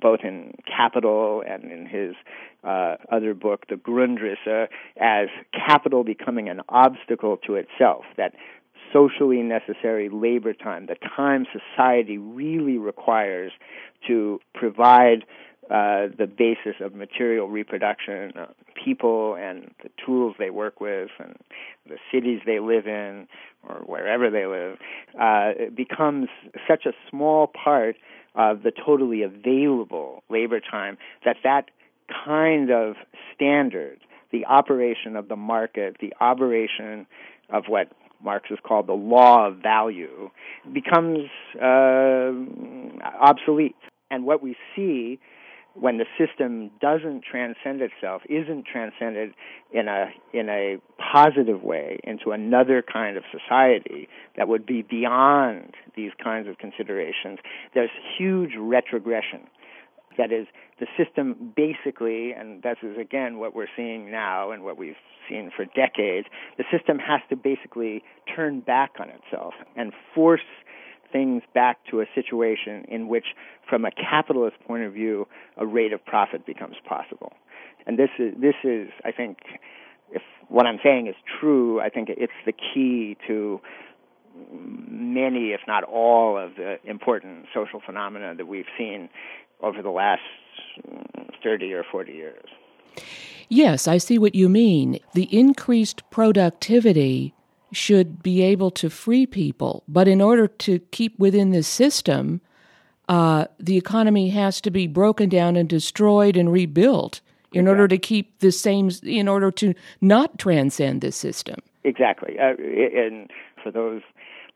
[0.00, 2.14] both in Capital and in his
[2.64, 8.34] uh, other book, The Grundrisse, as capital becoming an obstacle to itself, that
[8.92, 13.52] socially necessary labor time, the time society really requires
[14.06, 15.24] to provide
[15.70, 18.46] uh, the basis of material reproduction, uh,
[18.82, 21.36] people and the tools they work with, and
[21.88, 23.26] the cities they live in,
[23.66, 24.78] or wherever they live,
[25.14, 26.28] uh, it becomes
[26.68, 27.96] such a small part
[28.34, 31.70] of the totally available labor time that that
[32.24, 32.96] kind of
[33.34, 33.98] standard,
[34.32, 37.06] the operation of the market, the operation
[37.50, 37.88] of what
[38.22, 40.30] Marx has called the law of value,
[40.72, 42.32] becomes uh,
[43.20, 43.76] obsolete.
[44.10, 45.18] And what we see
[45.74, 49.34] when the system doesn't transcend itself, isn't transcended
[49.72, 55.74] in a in a positive way into another kind of society that would be beyond
[55.96, 57.38] these kinds of considerations,
[57.74, 59.48] there's huge retrogression.
[60.16, 60.46] That is,
[60.78, 64.94] the system basically, and this is again what we're seeing now and what we've
[65.28, 68.04] seen for decades, the system has to basically
[68.34, 70.40] turn back on itself and force
[71.14, 73.26] things back to a situation in which,
[73.70, 77.32] from a capitalist point of view, a rate of profit becomes possible.
[77.86, 79.38] And this is, this is, I think,
[80.10, 83.60] if what I'm saying is true, I think it's the key to
[84.50, 89.08] many, if not all, of the important social phenomena that we've seen
[89.62, 90.22] over the last
[91.44, 92.48] 30 or 40 years.
[93.48, 94.98] Yes, I see what you mean.
[95.12, 97.33] The increased productivity
[97.76, 99.82] should be able to free people.
[99.88, 102.40] But in order to keep within this system,
[103.08, 107.20] uh, the economy has to be broken down and destroyed and rebuilt
[107.52, 107.70] in exactly.
[107.70, 111.56] order to keep the same, in order to not transcend the system.
[111.84, 112.38] Exactly.
[112.38, 113.30] Uh, and
[113.62, 114.02] for those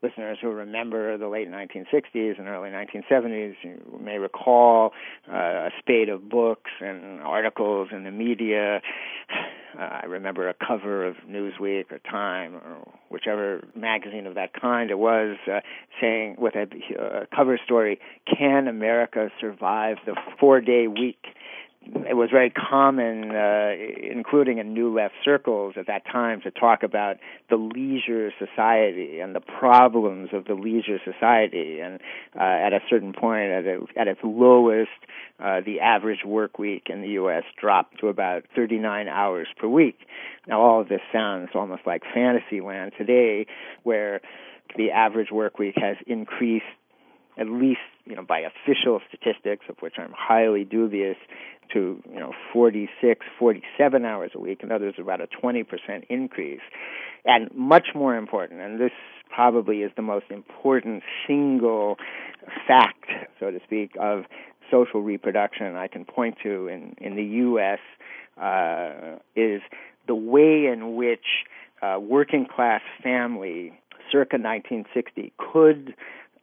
[0.01, 4.93] listeners who remember the late 1960s and early 1970s you may recall
[5.31, 8.81] uh, a spate of books and articles in the media.
[9.77, 14.89] Uh, I remember a cover of Newsweek or Time or whichever magazine of that kind
[14.89, 15.59] it was, uh,
[16.01, 16.67] saying with a,
[16.99, 21.23] a cover story, "Can America survive the four-day week?"
[22.07, 23.71] It was very common, uh,
[24.01, 27.17] including in New Left circles at that time, to talk about
[27.49, 31.79] the leisure society and the problems of the leisure society.
[31.79, 31.99] And
[32.35, 34.89] uh, at a certain point, at, a, at its lowest,
[35.39, 37.43] uh, the average work week in the U.S.
[37.59, 39.99] dropped to about 39 hours per week.
[40.47, 43.45] Now, all of this sounds almost like fantasy land today,
[43.83, 44.21] where
[44.77, 46.65] the average work week has increased
[47.39, 51.17] at least you know by official statistics of which I'm highly dubious
[51.73, 55.65] to you know 46 47 hours a week and others about a 20%
[56.09, 56.61] increase.
[57.25, 58.91] And much more important and this
[59.33, 61.97] probably is the most important single
[62.67, 63.05] fact
[63.39, 64.25] so to speak of
[64.69, 67.79] social reproduction I can point to in in the US
[68.39, 69.61] uh, is
[70.07, 71.45] the way in which
[71.81, 73.73] uh, working class family
[74.11, 75.93] circa 1960 could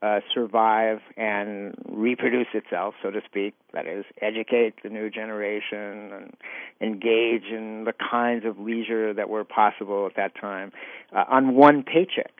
[0.02, 3.54] uh, survive and reproduce itself, so to speak.
[3.72, 6.36] That is, educate the new generation and
[6.80, 10.72] engage in the kinds of leisure that were possible at that time
[11.14, 12.32] uh, on one paycheck.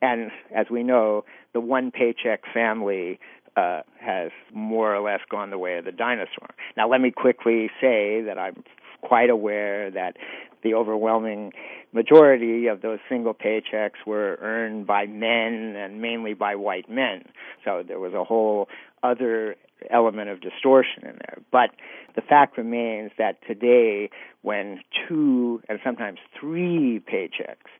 [0.00, 3.18] And as we know, the one paycheck family
[3.56, 6.48] uh, has more or less gone the way of the dinosaur.
[6.76, 8.64] Now, let me quickly say that I'm
[9.02, 10.16] quite aware that
[10.62, 11.52] the overwhelming
[11.92, 17.24] majority of those single paychecks were earned by men and mainly by white men.
[17.64, 18.68] So there was a whole
[19.02, 19.56] other
[19.90, 21.38] element of distortion in there.
[21.50, 21.70] But
[22.14, 24.10] the fact remains that today,
[24.42, 27.70] when two and sometimes three paychecks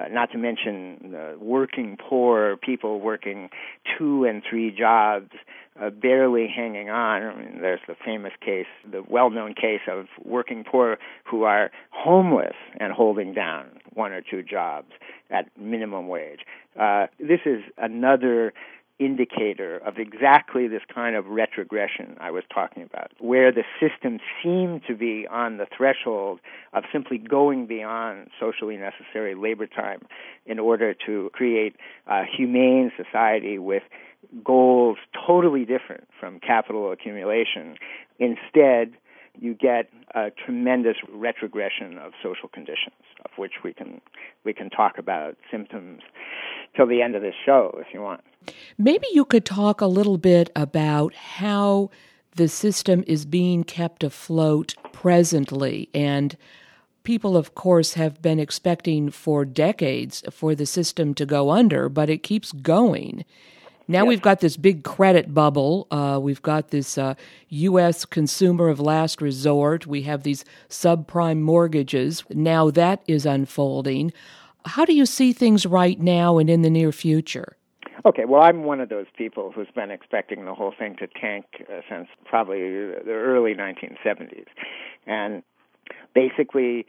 [0.00, 3.48] uh, not to mention uh, working poor people working
[3.98, 5.30] two and three jobs,
[5.80, 7.22] uh, barely hanging on.
[7.22, 12.56] I mean, there's the famous case, the well-known case of working poor who are homeless
[12.78, 14.88] and holding down one or two jobs
[15.30, 16.40] at minimum wage.
[16.78, 18.52] Uh, this is another
[18.98, 24.82] indicator of exactly this kind of retrogression I was talking about, where the system seemed
[24.88, 26.40] to be on the threshold
[26.72, 30.02] of simply going beyond socially necessary labor time
[30.46, 31.76] in order to create
[32.06, 33.82] a humane society with
[34.44, 37.76] goals totally different from capital accumulation.
[38.18, 38.92] Instead,
[39.40, 44.00] you get a tremendous retrogression of social conditions, of which we can
[44.44, 46.02] we can talk about symptoms
[46.74, 48.22] till the end of this show if you want.
[48.78, 51.90] Maybe you could talk a little bit about how
[52.34, 56.36] the system is being kept afloat presently and
[57.02, 62.10] people of course have been expecting for decades for the system to go under but
[62.10, 63.24] it keeps going
[63.88, 64.08] now yes.
[64.08, 65.86] we've got this big credit bubble.
[65.90, 67.14] Uh, we've got this uh,
[67.48, 68.04] U.S.
[68.04, 69.86] consumer of last resort.
[69.86, 72.24] We have these subprime mortgages.
[72.30, 74.12] Now that is unfolding.
[74.64, 77.56] How do you see things right now and in the near future?
[78.04, 81.46] Okay, well, I'm one of those people who's been expecting the whole thing to tank
[81.62, 84.46] uh, since probably the early 1970s.
[85.06, 85.42] And
[86.14, 86.86] basically,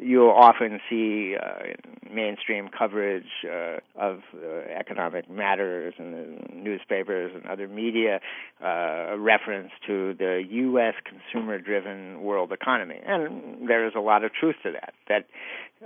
[0.00, 1.74] you'll often see uh,
[2.12, 8.20] mainstream coverage uh, of uh, economic matters in newspapers and other media
[8.62, 10.94] uh, a reference to the U.S.
[11.04, 14.94] consumer-driven world economy, and there is a lot of truth to that.
[15.08, 15.26] That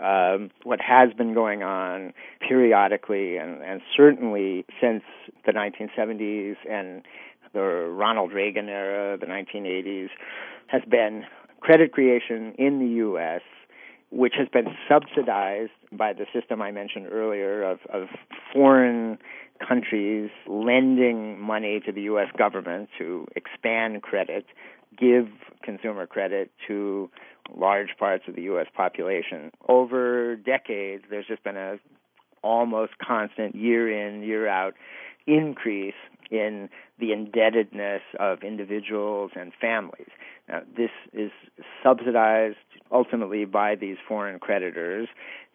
[0.02, 2.12] um, what has been going on
[2.46, 5.02] periodically, and, and certainly since
[5.46, 7.02] the 1970s and
[7.52, 10.08] the Ronald Reagan era, the 1980s,
[10.66, 11.24] has been
[11.60, 13.40] credit creation in the U.S
[14.10, 18.08] which has been subsidized by the system I mentioned earlier of, of
[18.52, 19.18] foreign
[19.66, 22.28] countries lending money to the U.S.
[22.36, 24.46] government to expand credit,
[24.96, 25.28] give
[25.62, 27.10] consumer credit to
[27.54, 28.66] large parts of the U.S.
[28.76, 29.50] population.
[29.68, 31.76] Over decades, there's just been a
[32.42, 34.74] almost constant year in, year out
[35.26, 35.94] increase
[36.30, 40.08] in the indebtedness of individuals and families.
[40.48, 41.30] Now, this is
[41.82, 42.56] subsidized
[42.90, 45.08] ultimately by these foreign creditors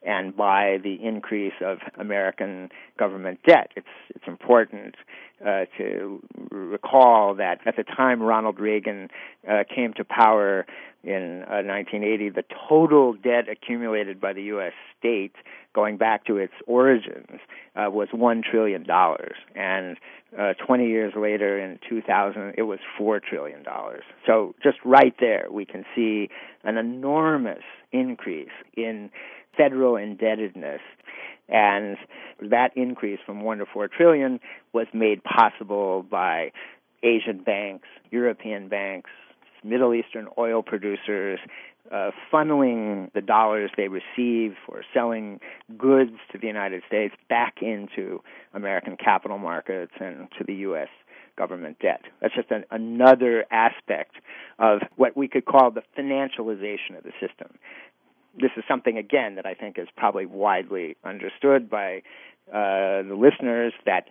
[0.04, 3.72] and by the increase of American government debt.
[3.76, 4.96] It's it's important
[5.46, 9.10] uh, to recall that at the time Ronald Reagan
[9.48, 10.66] uh, came to power
[11.04, 14.74] in uh, 1980, the total debt accumulated by the U.S.
[15.00, 15.34] state,
[15.74, 17.40] going back to its origins,
[17.76, 19.98] uh, was one trillion dollars, and
[20.38, 24.04] uh, 20 years later, in 2000, it was four trillion dollars.
[24.26, 26.30] So just right there, we can see
[26.64, 29.10] an enormous increase in
[29.58, 30.82] federal indebtedness.
[31.50, 31.98] And
[32.40, 34.40] that increase from one to four trillion
[34.72, 36.52] was made possible by
[37.04, 39.10] Asian banks, European banks,
[39.64, 41.40] Middle Eastern oil producers,
[41.92, 45.39] uh, funneling the dollars they receive for selling
[45.78, 48.22] goods to the United States back into
[48.54, 50.89] American capital markets and to the U.S.
[51.38, 52.02] government debt.
[52.22, 54.16] That's just an, another aspect
[54.60, 57.58] of what we could call the financialization of the system
[58.39, 62.02] this is something again that I think is probably widely understood by
[62.50, 64.06] uh, the listeners that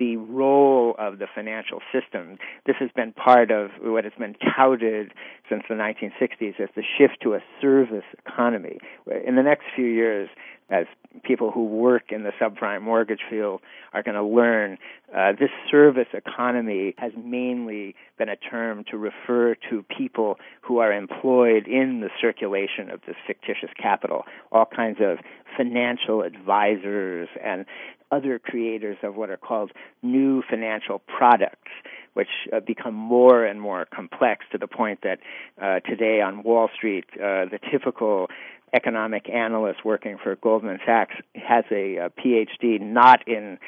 [0.00, 2.38] the role of the financial system.
[2.66, 5.12] This has been part of what has been touted
[5.48, 8.78] since the 1960s as the shift to a service economy.
[9.26, 10.30] In the next few years,
[10.70, 10.86] as
[11.24, 13.60] people who work in the subprime mortgage field
[13.92, 14.78] are going to learn,
[15.14, 20.92] uh, this service economy has mainly been a term to refer to people who are
[20.92, 24.22] employed in the circulation of this fictitious capital,
[24.52, 25.18] all kinds of
[25.56, 27.66] financial advisors and
[28.10, 29.70] other creators of what are called
[30.02, 31.70] new financial products
[32.14, 35.20] which uh, become more and more complex to the point that
[35.62, 38.28] uh, today on Wall Street, uh, the typical
[38.72, 43.58] economic analyst working for Goldman Sachs has a, a PhD not in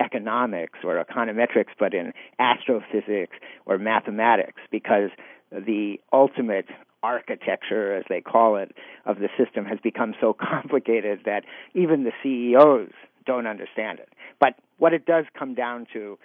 [0.00, 3.36] economics or econometrics, but in astrophysics
[3.66, 5.10] or mathematics, because
[5.50, 6.66] the ultimate
[7.02, 8.72] architecture, as they call it,
[9.04, 11.44] of the system has become so complicated that
[11.74, 12.92] even the CEOs
[13.24, 14.08] don't understand it.
[14.40, 16.18] But what it does come down to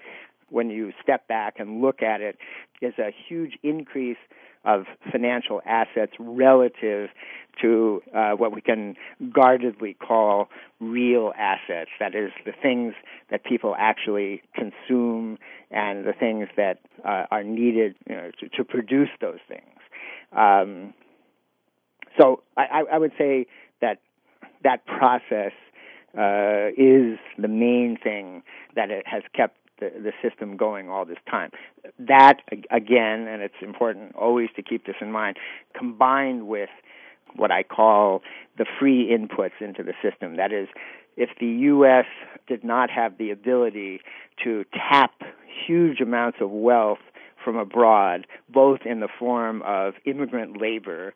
[0.49, 2.37] when you step back and look at it
[2.81, 4.17] is a huge increase
[4.65, 7.09] of financial assets relative
[7.61, 8.95] to uh, what we can
[9.33, 11.89] guardedly call real assets.
[11.99, 12.93] That is, the things
[13.31, 15.37] that people actually consume
[15.71, 19.63] and the things that uh, are needed you know, to, to, produce those things.
[20.33, 20.93] Um,
[22.19, 23.47] so I, I, would say
[23.81, 23.99] that
[24.63, 25.51] that process
[26.17, 28.43] uh, is the main thing
[28.75, 31.51] that it has kept the, the system going all this time.
[31.99, 32.41] That,
[32.71, 35.37] again, and it's important always to keep this in mind,
[35.77, 36.69] combined with
[37.35, 38.21] what I call
[38.57, 40.37] the free inputs into the system.
[40.37, 40.67] That is,
[41.15, 42.05] if the U.S.
[42.47, 44.01] did not have the ability
[44.43, 45.11] to tap
[45.67, 46.99] huge amounts of wealth
[47.43, 51.13] from abroad, both in the form of immigrant labor,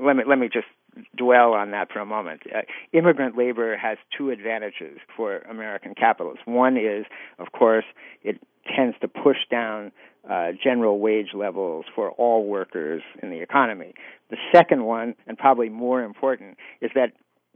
[0.00, 0.66] let me let me just
[1.16, 2.42] dwell on that for a moment.
[2.46, 2.60] Uh,
[2.92, 6.42] immigrant labor has two advantages for American capitalists.
[6.46, 7.06] One is,
[7.38, 7.84] of course,
[8.22, 8.40] it
[8.74, 9.92] tends to push down
[10.28, 13.94] uh, general wage levels for all workers in the economy.
[14.30, 17.12] The second one, and probably more important, is that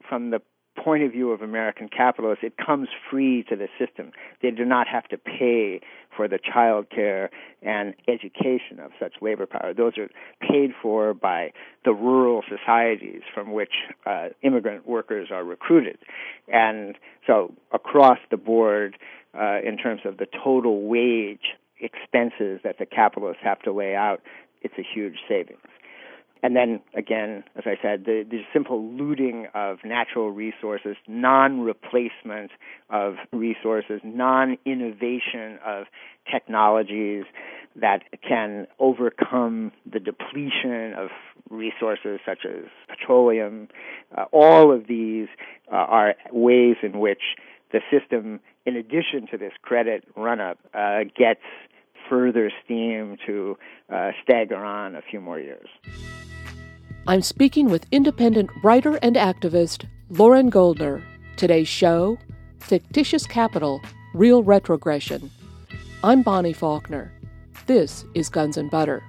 [0.09, 0.41] from the
[0.77, 4.12] point of view of American capitalists, it comes free to the system.
[4.43, 5.81] They do not have to pay
[6.16, 7.31] for the child care
[7.62, 9.75] and education of such labor power.
[9.75, 10.09] Those are
[10.41, 11.53] paid for by
[11.85, 13.73] the rural societies from which
[14.07, 15.99] uh, immigrant workers are recruited.
[16.53, 16.97] And
[17.27, 18.97] so, across the board,
[19.35, 24.21] uh, in terms of the total wage expenses that the capitalists have to lay out,
[24.62, 25.61] it's a huge savings.
[26.43, 32.51] And then again, as I said, the, the simple looting of natural resources, non replacement
[32.88, 35.84] of resources, non innovation of
[36.30, 37.24] technologies
[37.76, 41.11] that can overcome the depletion of
[41.51, 43.68] resources such as petroleum.
[44.16, 45.28] Uh, all of these
[45.70, 47.22] uh, are ways in which
[47.72, 51.41] the system, in addition to this credit run up, uh, gets
[52.09, 53.57] further steam to
[53.93, 55.68] uh, stagger on a few more years.
[57.07, 61.03] I'm speaking with independent writer and activist Loren Goldner.
[61.36, 62.18] Today's show
[62.59, 63.80] Fictitious Capital
[64.12, 65.30] Real Retrogression.
[66.05, 67.11] I'm Bonnie Faulkner.
[67.66, 69.03] This is Guns and Butter.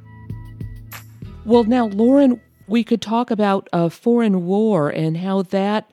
[1.43, 5.91] Well, now, Loren, we could talk about a foreign war and how that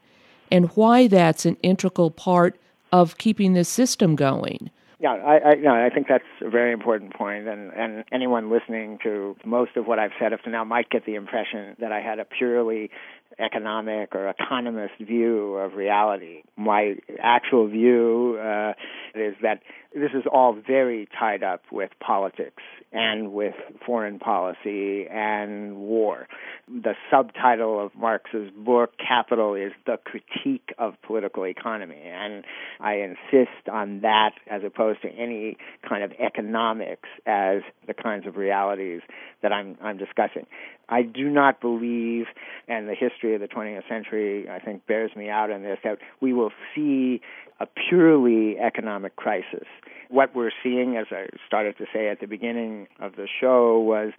[0.52, 2.56] and why that's an integral part
[2.92, 4.70] of keeping the system going.
[5.00, 8.98] Yeah, I, I, no, I think that's a very important point, and and anyone listening
[9.04, 12.00] to most of what I've said up to now might get the impression that I
[12.00, 12.90] had a purely
[13.38, 16.42] economic or economist view of reality.
[16.56, 18.72] My actual view uh,
[19.20, 19.60] is that
[19.94, 22.62] this is all very tied up with politics
[22.92, 23.54] and with
[23.84, 26.26] foreign policy and war.
[26.68, 32.02] The subtitle of Marx's book, Capital, is The Critique of Political Economy.
[32.04, 32.44] And
[32.80, 35.56] I insist on that as opposed to any
[35.88, 39.00] kind of economics as the kinds of realities
[39.42, 40.46] that I'm, I'm discussing.
[40.88, 42.26] I do not believe,
[42.66, 45.98] and the history of the 20th century, I think, bears me out in this, that
[46.20, 47.20] we will see
[47.60, 49.66] a purely economic crisis.
[50.10, 54.12] What we're seeing, as I started to say at the beginning of the show, was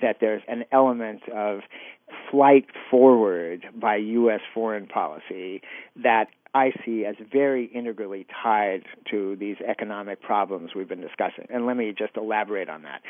[0.00, 1.60] that there's an element of
[2.30, 4.40] flight forward by U.S.
[4.52, 5.62] foreign policy
[6.02, 11.46] that I see as very integrally tied to these economic problems we've been discussing.
[11.50, 13.02] And let me just elaborate on that.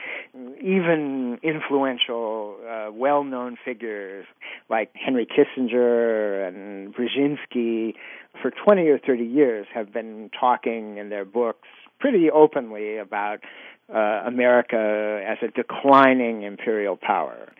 [0.62, 4.24] Even influential, uh, well known figures
[4.70, 7.94] like Henry Kissinger and Brzezinski,
[8.40, 11.68] for 20 or 30 years, have been talking in their books
[12.04, 13.38] pretty openly about
[13.88, 17.50] uh, America as a declining imperial power.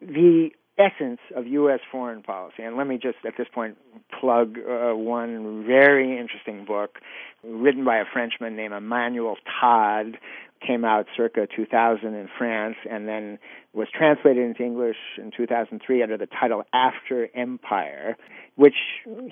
[0.00, 1.78] The essence of U.S.
[1.92, 2.64] foreign policy.
[2.64, 3.78] And let me just at this point
[4.18, 6.98] plug uh, one very interesting book
[7.44, 10.18] written by a Frenchman named Emmanuel Todd.
[10.66, 13.38] Came out circa 2000 in France and then
[13.72, 18.16] was translated into English in 2003 under the title After Empire,
[18.56, 18.74] which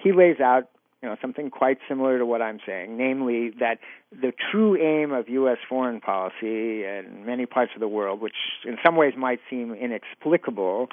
[0.00, 0.68] he lays out
[1.02, 3.78] you know, something quite similar to what I'm saying, namely that
[4.12, 5.56] the true aim of U.S.
[5.68, 8.34] foreign policy in many parts of the world, which
[8.66, 10.88] in some ways might seem inexplicable,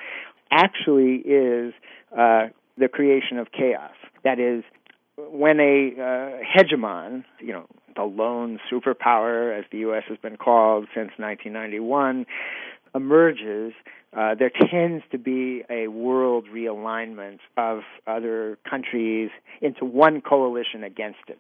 [0.50, 1.74] actually is
[2.18, 2.48] uh,
[2.78, 3.92] the creation of chaos.
[4.24, 4.64] That is,
[5.18, 10.04] when a uh, hegemon, you know, the lone superpower, as the U.S.
[10.08, 12.26] has been called since 1991,
[12.96, 13.74] emerges,
[14.16, 19.30] uh, there tends to be a world realignment of other countries
[19.62, 21.40] into one coalition against it.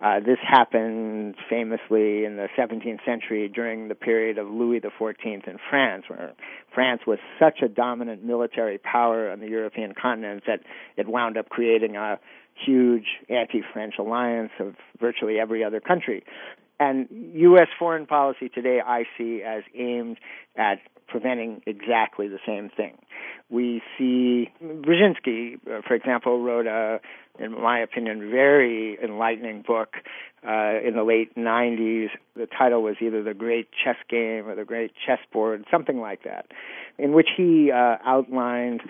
[0.00, 5.58] Uh, this happened famously in the 17th century during the period of Louis XIV in
[5.70, 6.32] France, where
[6.74, 10.60] France was such a dominant military power on the European continent that
[10.96, 12.18] it wound up creating a
[12.54, 16.24] huge anti French alliance of virtually every other country.
[16.80, 17.68] And U.S.
[17.78, 20.18] foreign policy today I see as aimed
[20.56, 22.96] at preventing exactly the same thing.
[23.50, 27.00] We see Brzezinski, uh, for example, wrote a,
[27.38, 29.94] in my opinion, very enlightening book
[30.46, 32.08] uh, in the late 90s.
[32.34, 36.46] The title was either The Great Chess Game or The Great Chessboard, something like that,
[36.98, 38.80] in which he uh, outlined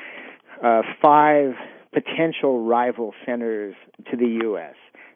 [0.63, 1.55] uh, five
[1.93, 3.75] potential rival centers
[4.11, 4.75] to the U.S.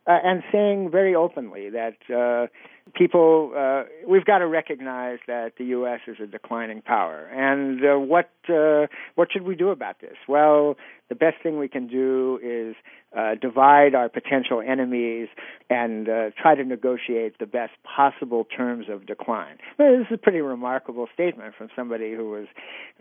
[0.09, 2.47] Uh, and saying very openly that uh,
[2.95, 6.01] people, uh, we've got to recognize that the U.S.
[6.07, 7.27] is a declining power.
[7.27, 8.87] And uh, what uh,
[9.17, 10.17] what should we do about this?
[10.27, 10.77] Well,
[11.09, 12.77] the best thing we can do is
[13.17, 15.29] uh, divide our potential enemies
[15.71, 19.57] and uh, try to negotiate the best possible terms of decline.
[19.79, 22.47] Well, this is a pretty remarkable statement from somebody who was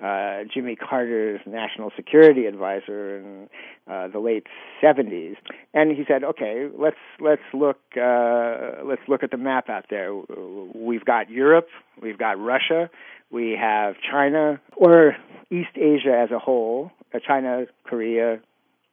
[0.01, 3.49] uh, Jimmy Carter's national security advisor in
[3.87, 4.47] uh, the late
[4.81, 5.35] 70s,
[5.73, 10.15] and he said, "Okay, let's let's look uh, let's look at the map out there.
[10.73, 11.67] We've got Europe,
[12.01, 12.89] we've got Russia."
[13.29, 15.17] We have China or
[15.51, 16.91] East Asia as a whole,
[17.25, 18.39] China, Korea,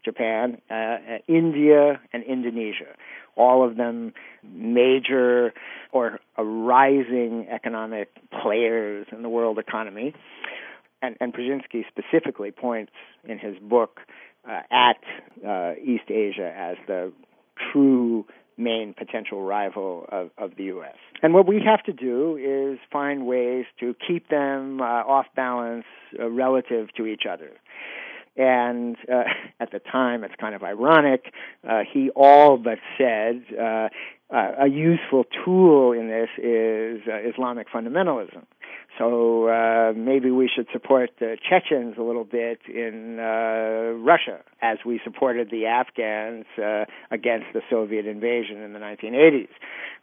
[0.05, 2.95] Japan, uh, uh, India, and Indonesia.
[3.37, 4.13] All of them
[4.43, 5.53] major
[5.93, 8.11] or rising economic
[8.43, 10.15] players in the world economy.
[11.03, 12.93] And, and Brzezinski specifically points
[13.25, 14.01] in his book
[14.49, 14.97] uh, at
[15.47, 17.13] uh, East Asia as the
[17.73, 20.95] true main potential rival of, of the U.S.
[21.23, 25.85] And what we have to do is find ways to keep them uh, off balance
[26.19, 27.51] uh, relative to each other.
[28.37, 29.25] And uh,
[29.61, 31.33] at the time, it's kind of ironic,
[31.69, 33.89] uh, he all but said uh,
[34.31, 38.45] uh, a useful tool in this is uh, Islamic fundamentalism.
[38.99, 44.79] So uh, maybe we should support the Chechens a little bit in uh, Russia, as
[44.87, 49.49] we supported the Afghans uh, against the Soviet invasion in the 1980s.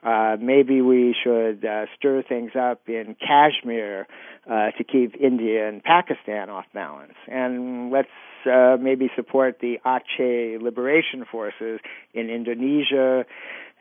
[0.04, 4.08] Uh, maybe we should uh, stir things up in Kashmir
[4.50, 7.14] uh, to keep India and Pakistan off balance.
[7.28, 8.10] And let's
[8.82, 11.80] maybe support the Aceh liberation forces
[12.14, 13.26] in Indonesia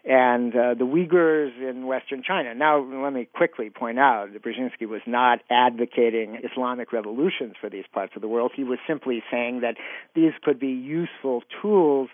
[0.05, 2.55] and uh, the Uyghurs in Western China.
[2.55, 7.85] Now, let me quickly point out that Brzezinski was not advocating Islamic revolutions for these
[7.93, 8.53] parts of the world.
[8.55, 9.77] He was simply saying that
[10.15, 12.09] these could be useful tools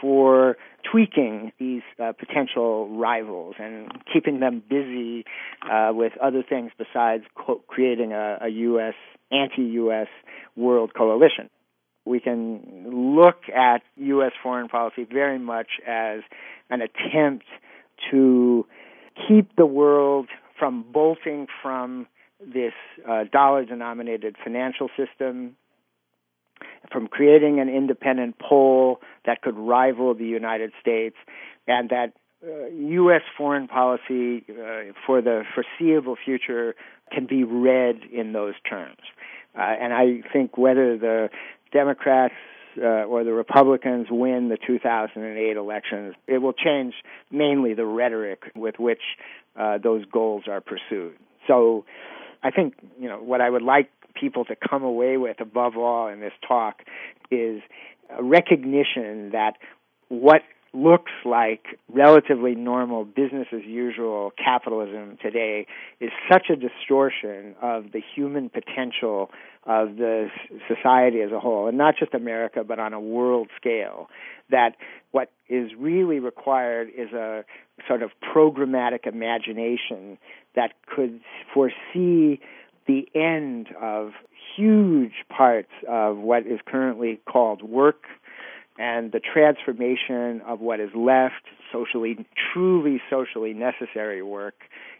[0.00, 0.56] for
[0.90, 5.24] tweaking these uh, potential rivals and keeping them busy
[5.70, 8.94] uh, with other things besides co- creating a, a U.S.
[9.30, 10.08] anti-U.S.
[10.56, 11.50] world coalition
[12.06, 14.32] we can look at U.S.
[14.42, 16.20] foreign policy very much as
[16.70, 17.44] an attempt
[18.10, 18.66] to
[19.28, 20.28] keep the world
[20.58, 22.06] from bolting from
[22.40, 22.72] this
[23.08, 25.56] uh, dollar denominated financial system,
[26.92, 31.16] from creating an independent pole that could rival the United States,
[31.66, 32.12] and that
[32.46, 33.22] uh, U.S.
[33.36, 36.74] foreign policy uh, for the foreseeable future
[37.12, 38.98] can be read in those terms.
[39.56, 41.30] Uh, and I think whether the
[41.76, 42.34] Democrats
[42.78, 46.94] uh, or the Republicans win the 2008 elections, it will change
[47.30, 49.02] mainly the rhetoric with which
[49.58, 51.14] uh, those goals are pursued.
[51.46, 51.84] So
[52.42, 56.08] I think, you know, what I would like people to come away with above all
[56.08, 56.80] in this talk
[57.30, 57.60] is
[58.16, 59.54] a recognition that
[60.08, 60.42] what
[60.76, 65.66] looks like relatively normal business as usual capitalism today
[66.00, 69.30] is such a distortion of the human potential
[69.64, 70.28] of the
[70.68, 74.08] society as a whole, and not just America, but on a world scale,
[74.50, 74.76] that
[75.10, 77.44] what is really required is a
[77.88, 80.18] sort of programmatic imagination
[80.54, 81.20] that could
[81.52, 82.40] foresee
[82.86, 84.12] the end of
[84.56, 88.04] huge parts of what is currently called work
[88.78, 94.54] and the transformation of what is left socially, truly socially necessary work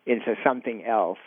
[0.07, 1.19] into something else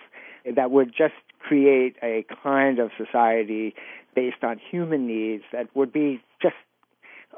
[0.56, 3.74] that would just create a kind of society
[4.16, 6.56] based on human needs that would be just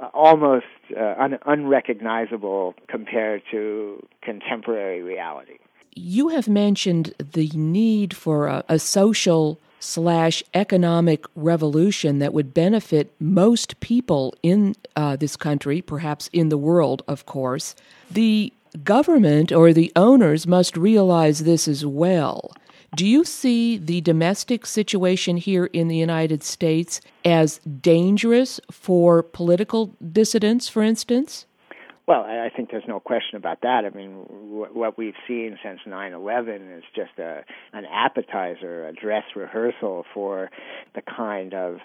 [0.01, 0.65] uh, almost
[0.97, 5.57] uh, un- unrecognizable compared to contemporary reality.
[5.93, 13.13] You have mentioned the need for a, a social slash economic revolution that would benefit
[13.19, 17.75] most people in uh, this country, perhaps in the world, of course,
[18.09, 18.53] the
[18.83, 22.53] government or the owners must realize this as well.
[22.95, 29.95] Do you see the domestic situation here in the United States as dangerous for political
[30.11, 31.45] dissidents, for instance?
[32.07, 33.85] Well, I think there's no question about that.
[33.85, 34.25] I mean,
[34.73, 37.43] what we've seen since 9/11 is just a
[37.73, 40.49] an appetizer, a dress rehearsal for
[40.93, 41.77] the kind of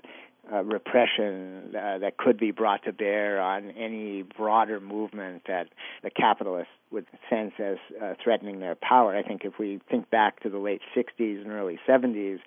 [0.52, 5.68] uh, repression uh, that could be brought to bear on any broader movement that
[6.02, 9.16] the capitalists would sense as uh, threatening their power.
[9.16, 12.38] I think if we think back to the late 60s and early 70s,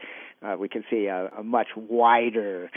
[0.41, 2.71] uh, we can see a, a much wider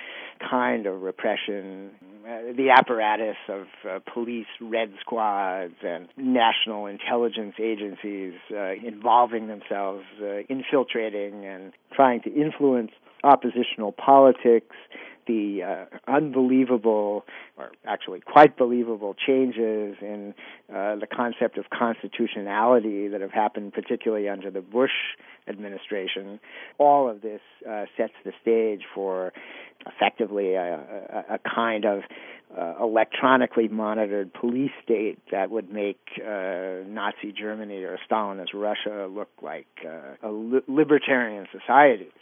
[0.51, 1.93] kind of repression.
[2.27, 3.67] Uh, the apparatus of
[4.13, 8.35] police red squads and national intelligence agencies
[8.85, 10.03] involving themselves,
[10.49, 12.91] infiltrating and trying to influence
[13.25, 14.75] oppositional politics
[15.27, 17.25] the uh, unbelievable,
[17.57, 20.35] or actually quite believable, changes in
[20.69, 24.91] uh, the concept of constitutionality that have happened, particularly under the Bush
[25.49, 26.39] administration,
[26.79, 29.33] all of this uh, sets the stage for
[29.87, 32.03] effectively a, a, a kind of
[32.57, 39.31] uh, electronically monitored police state that would make uh, Nazi Germany or Stalinist Russia look
[39.41, 42.13] like uh, li- libertarian societies.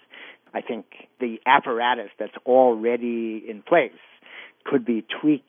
[0.54, 0.86] I think
[1.20, 3.92] the apparatus that's already in place
[4.64, 5.46] could be tweaked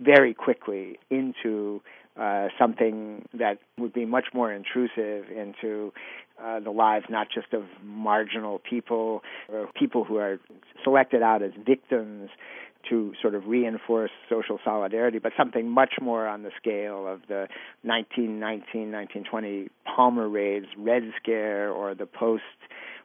[0.00, 1.80] very quickly into
[2.18, 5.92] uh, something that would be much more intrusive into
[6.42, 10.38] uh, the lives not just of marginal people or people who are
[10.84, 12.30] selected out as victims
[12.88, 17.48] to sort of reinforce social solidarity, but something much more on the scale of the
[17.82, 22.42] 1919, 1920 Palmer raids, Red Scare, or the post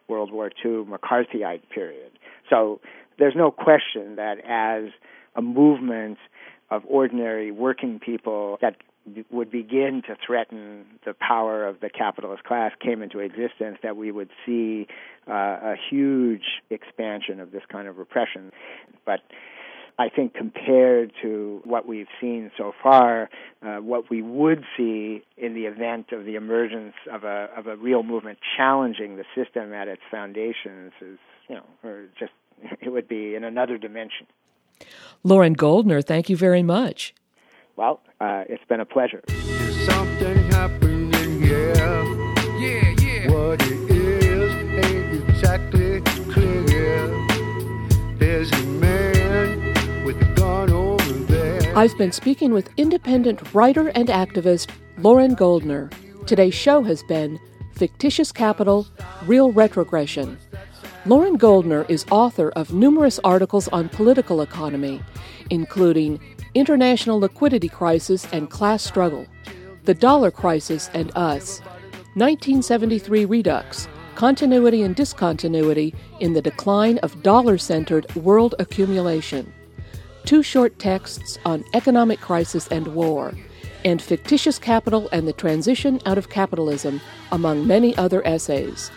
[0.10, 2.12] World War II McCarthyite period.
[2.50, 2.82] So
[3.18, 4.92] there's no question that as
[5.36, 6.18] a movement
[6.70, 8.76] of ordinary working people that
[9.32, 14.12] would begin to threaten the power of the capitalist class came into existence, that we
[14.12, 14.88] would see
[15.28, 18.52] uh, a huge expansion of this kind of repression.
[19.06, 19.22] But
[20.00, 23.30] I think compared to what we've seen so far,
[23.62, 27.76] uh, what we would see in the event of the emergence of a of a
[27.76, 31.20] real movement challenging the system at its foundations is,
[31.50, 32.32] you know, or just
[32.82, 34.26] it would be in another dimension.
[35.26, 37.14] Loren Goldner, thank you very much.
[37.76, 39.22] Well, uh, it's been a pleasure.
[51.80, 55.90] I've been speaking with independent writer and activist Loren Goldner.
[56.26, 57.40] Today's show has been
[57.72, 58.86] Fictitious Capital
[59.26, 60.38] Real Retrogression.
[61.06, 65.02] Loren Goldner is author of numerous articles on political economy,
[65.52, 66.20] including
[66.54, 69.26] International Liquidity Crisis and Class Struggle,
[69.86, 71.62] The Dollar Crisis and Us,
[72.16, 79.54] 1973 Redux, Continuity and Discontinuity in the Decline of Dollar Centered World Accumulation,
[80.26, 83.34] two short texts on economic crisis and war,
[83.86, 87.02] and fictitious capital and the transition out of capitalism,
[87.32, 88.92] among many other essays.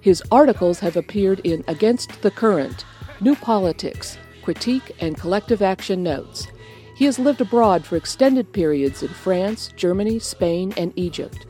[0.00, 2.84] His articles have appeared in Against the Current,
[3.20, 6.46] New Politics, Critique, and Collective Action Notes.
[6.94, 11.46] He has lived abroad for extended periods in France, Germany, Spain, and Egypt.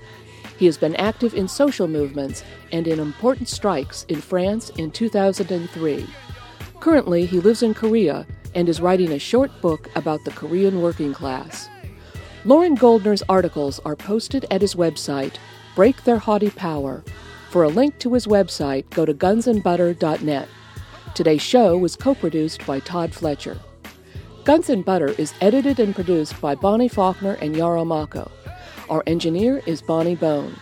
[0.57, 6.07] He has been active in social movements and in important strikes in France in 2003.
[6.81, 11.12] Currently, he lives in Korea and is writing a short book about the Korean working
[11.12, 11.68] class.
[12.44, 15.36] Loren Goldner's articles are posted at his website,
[15.74, 17.02] Break Their Haughty Power.
[17.50, 20.48] For a link to his website, go to gunsandbutter.net.
[21.14, 23.59] Today's show was co produced by Todd Fletcher.
[24.44, 28.30] Guns and Butter is edited and produced by Bonnie Faulkner and Yarrow Mahko.
[28.90, 30.55] Our engineer is Bonnie Bone.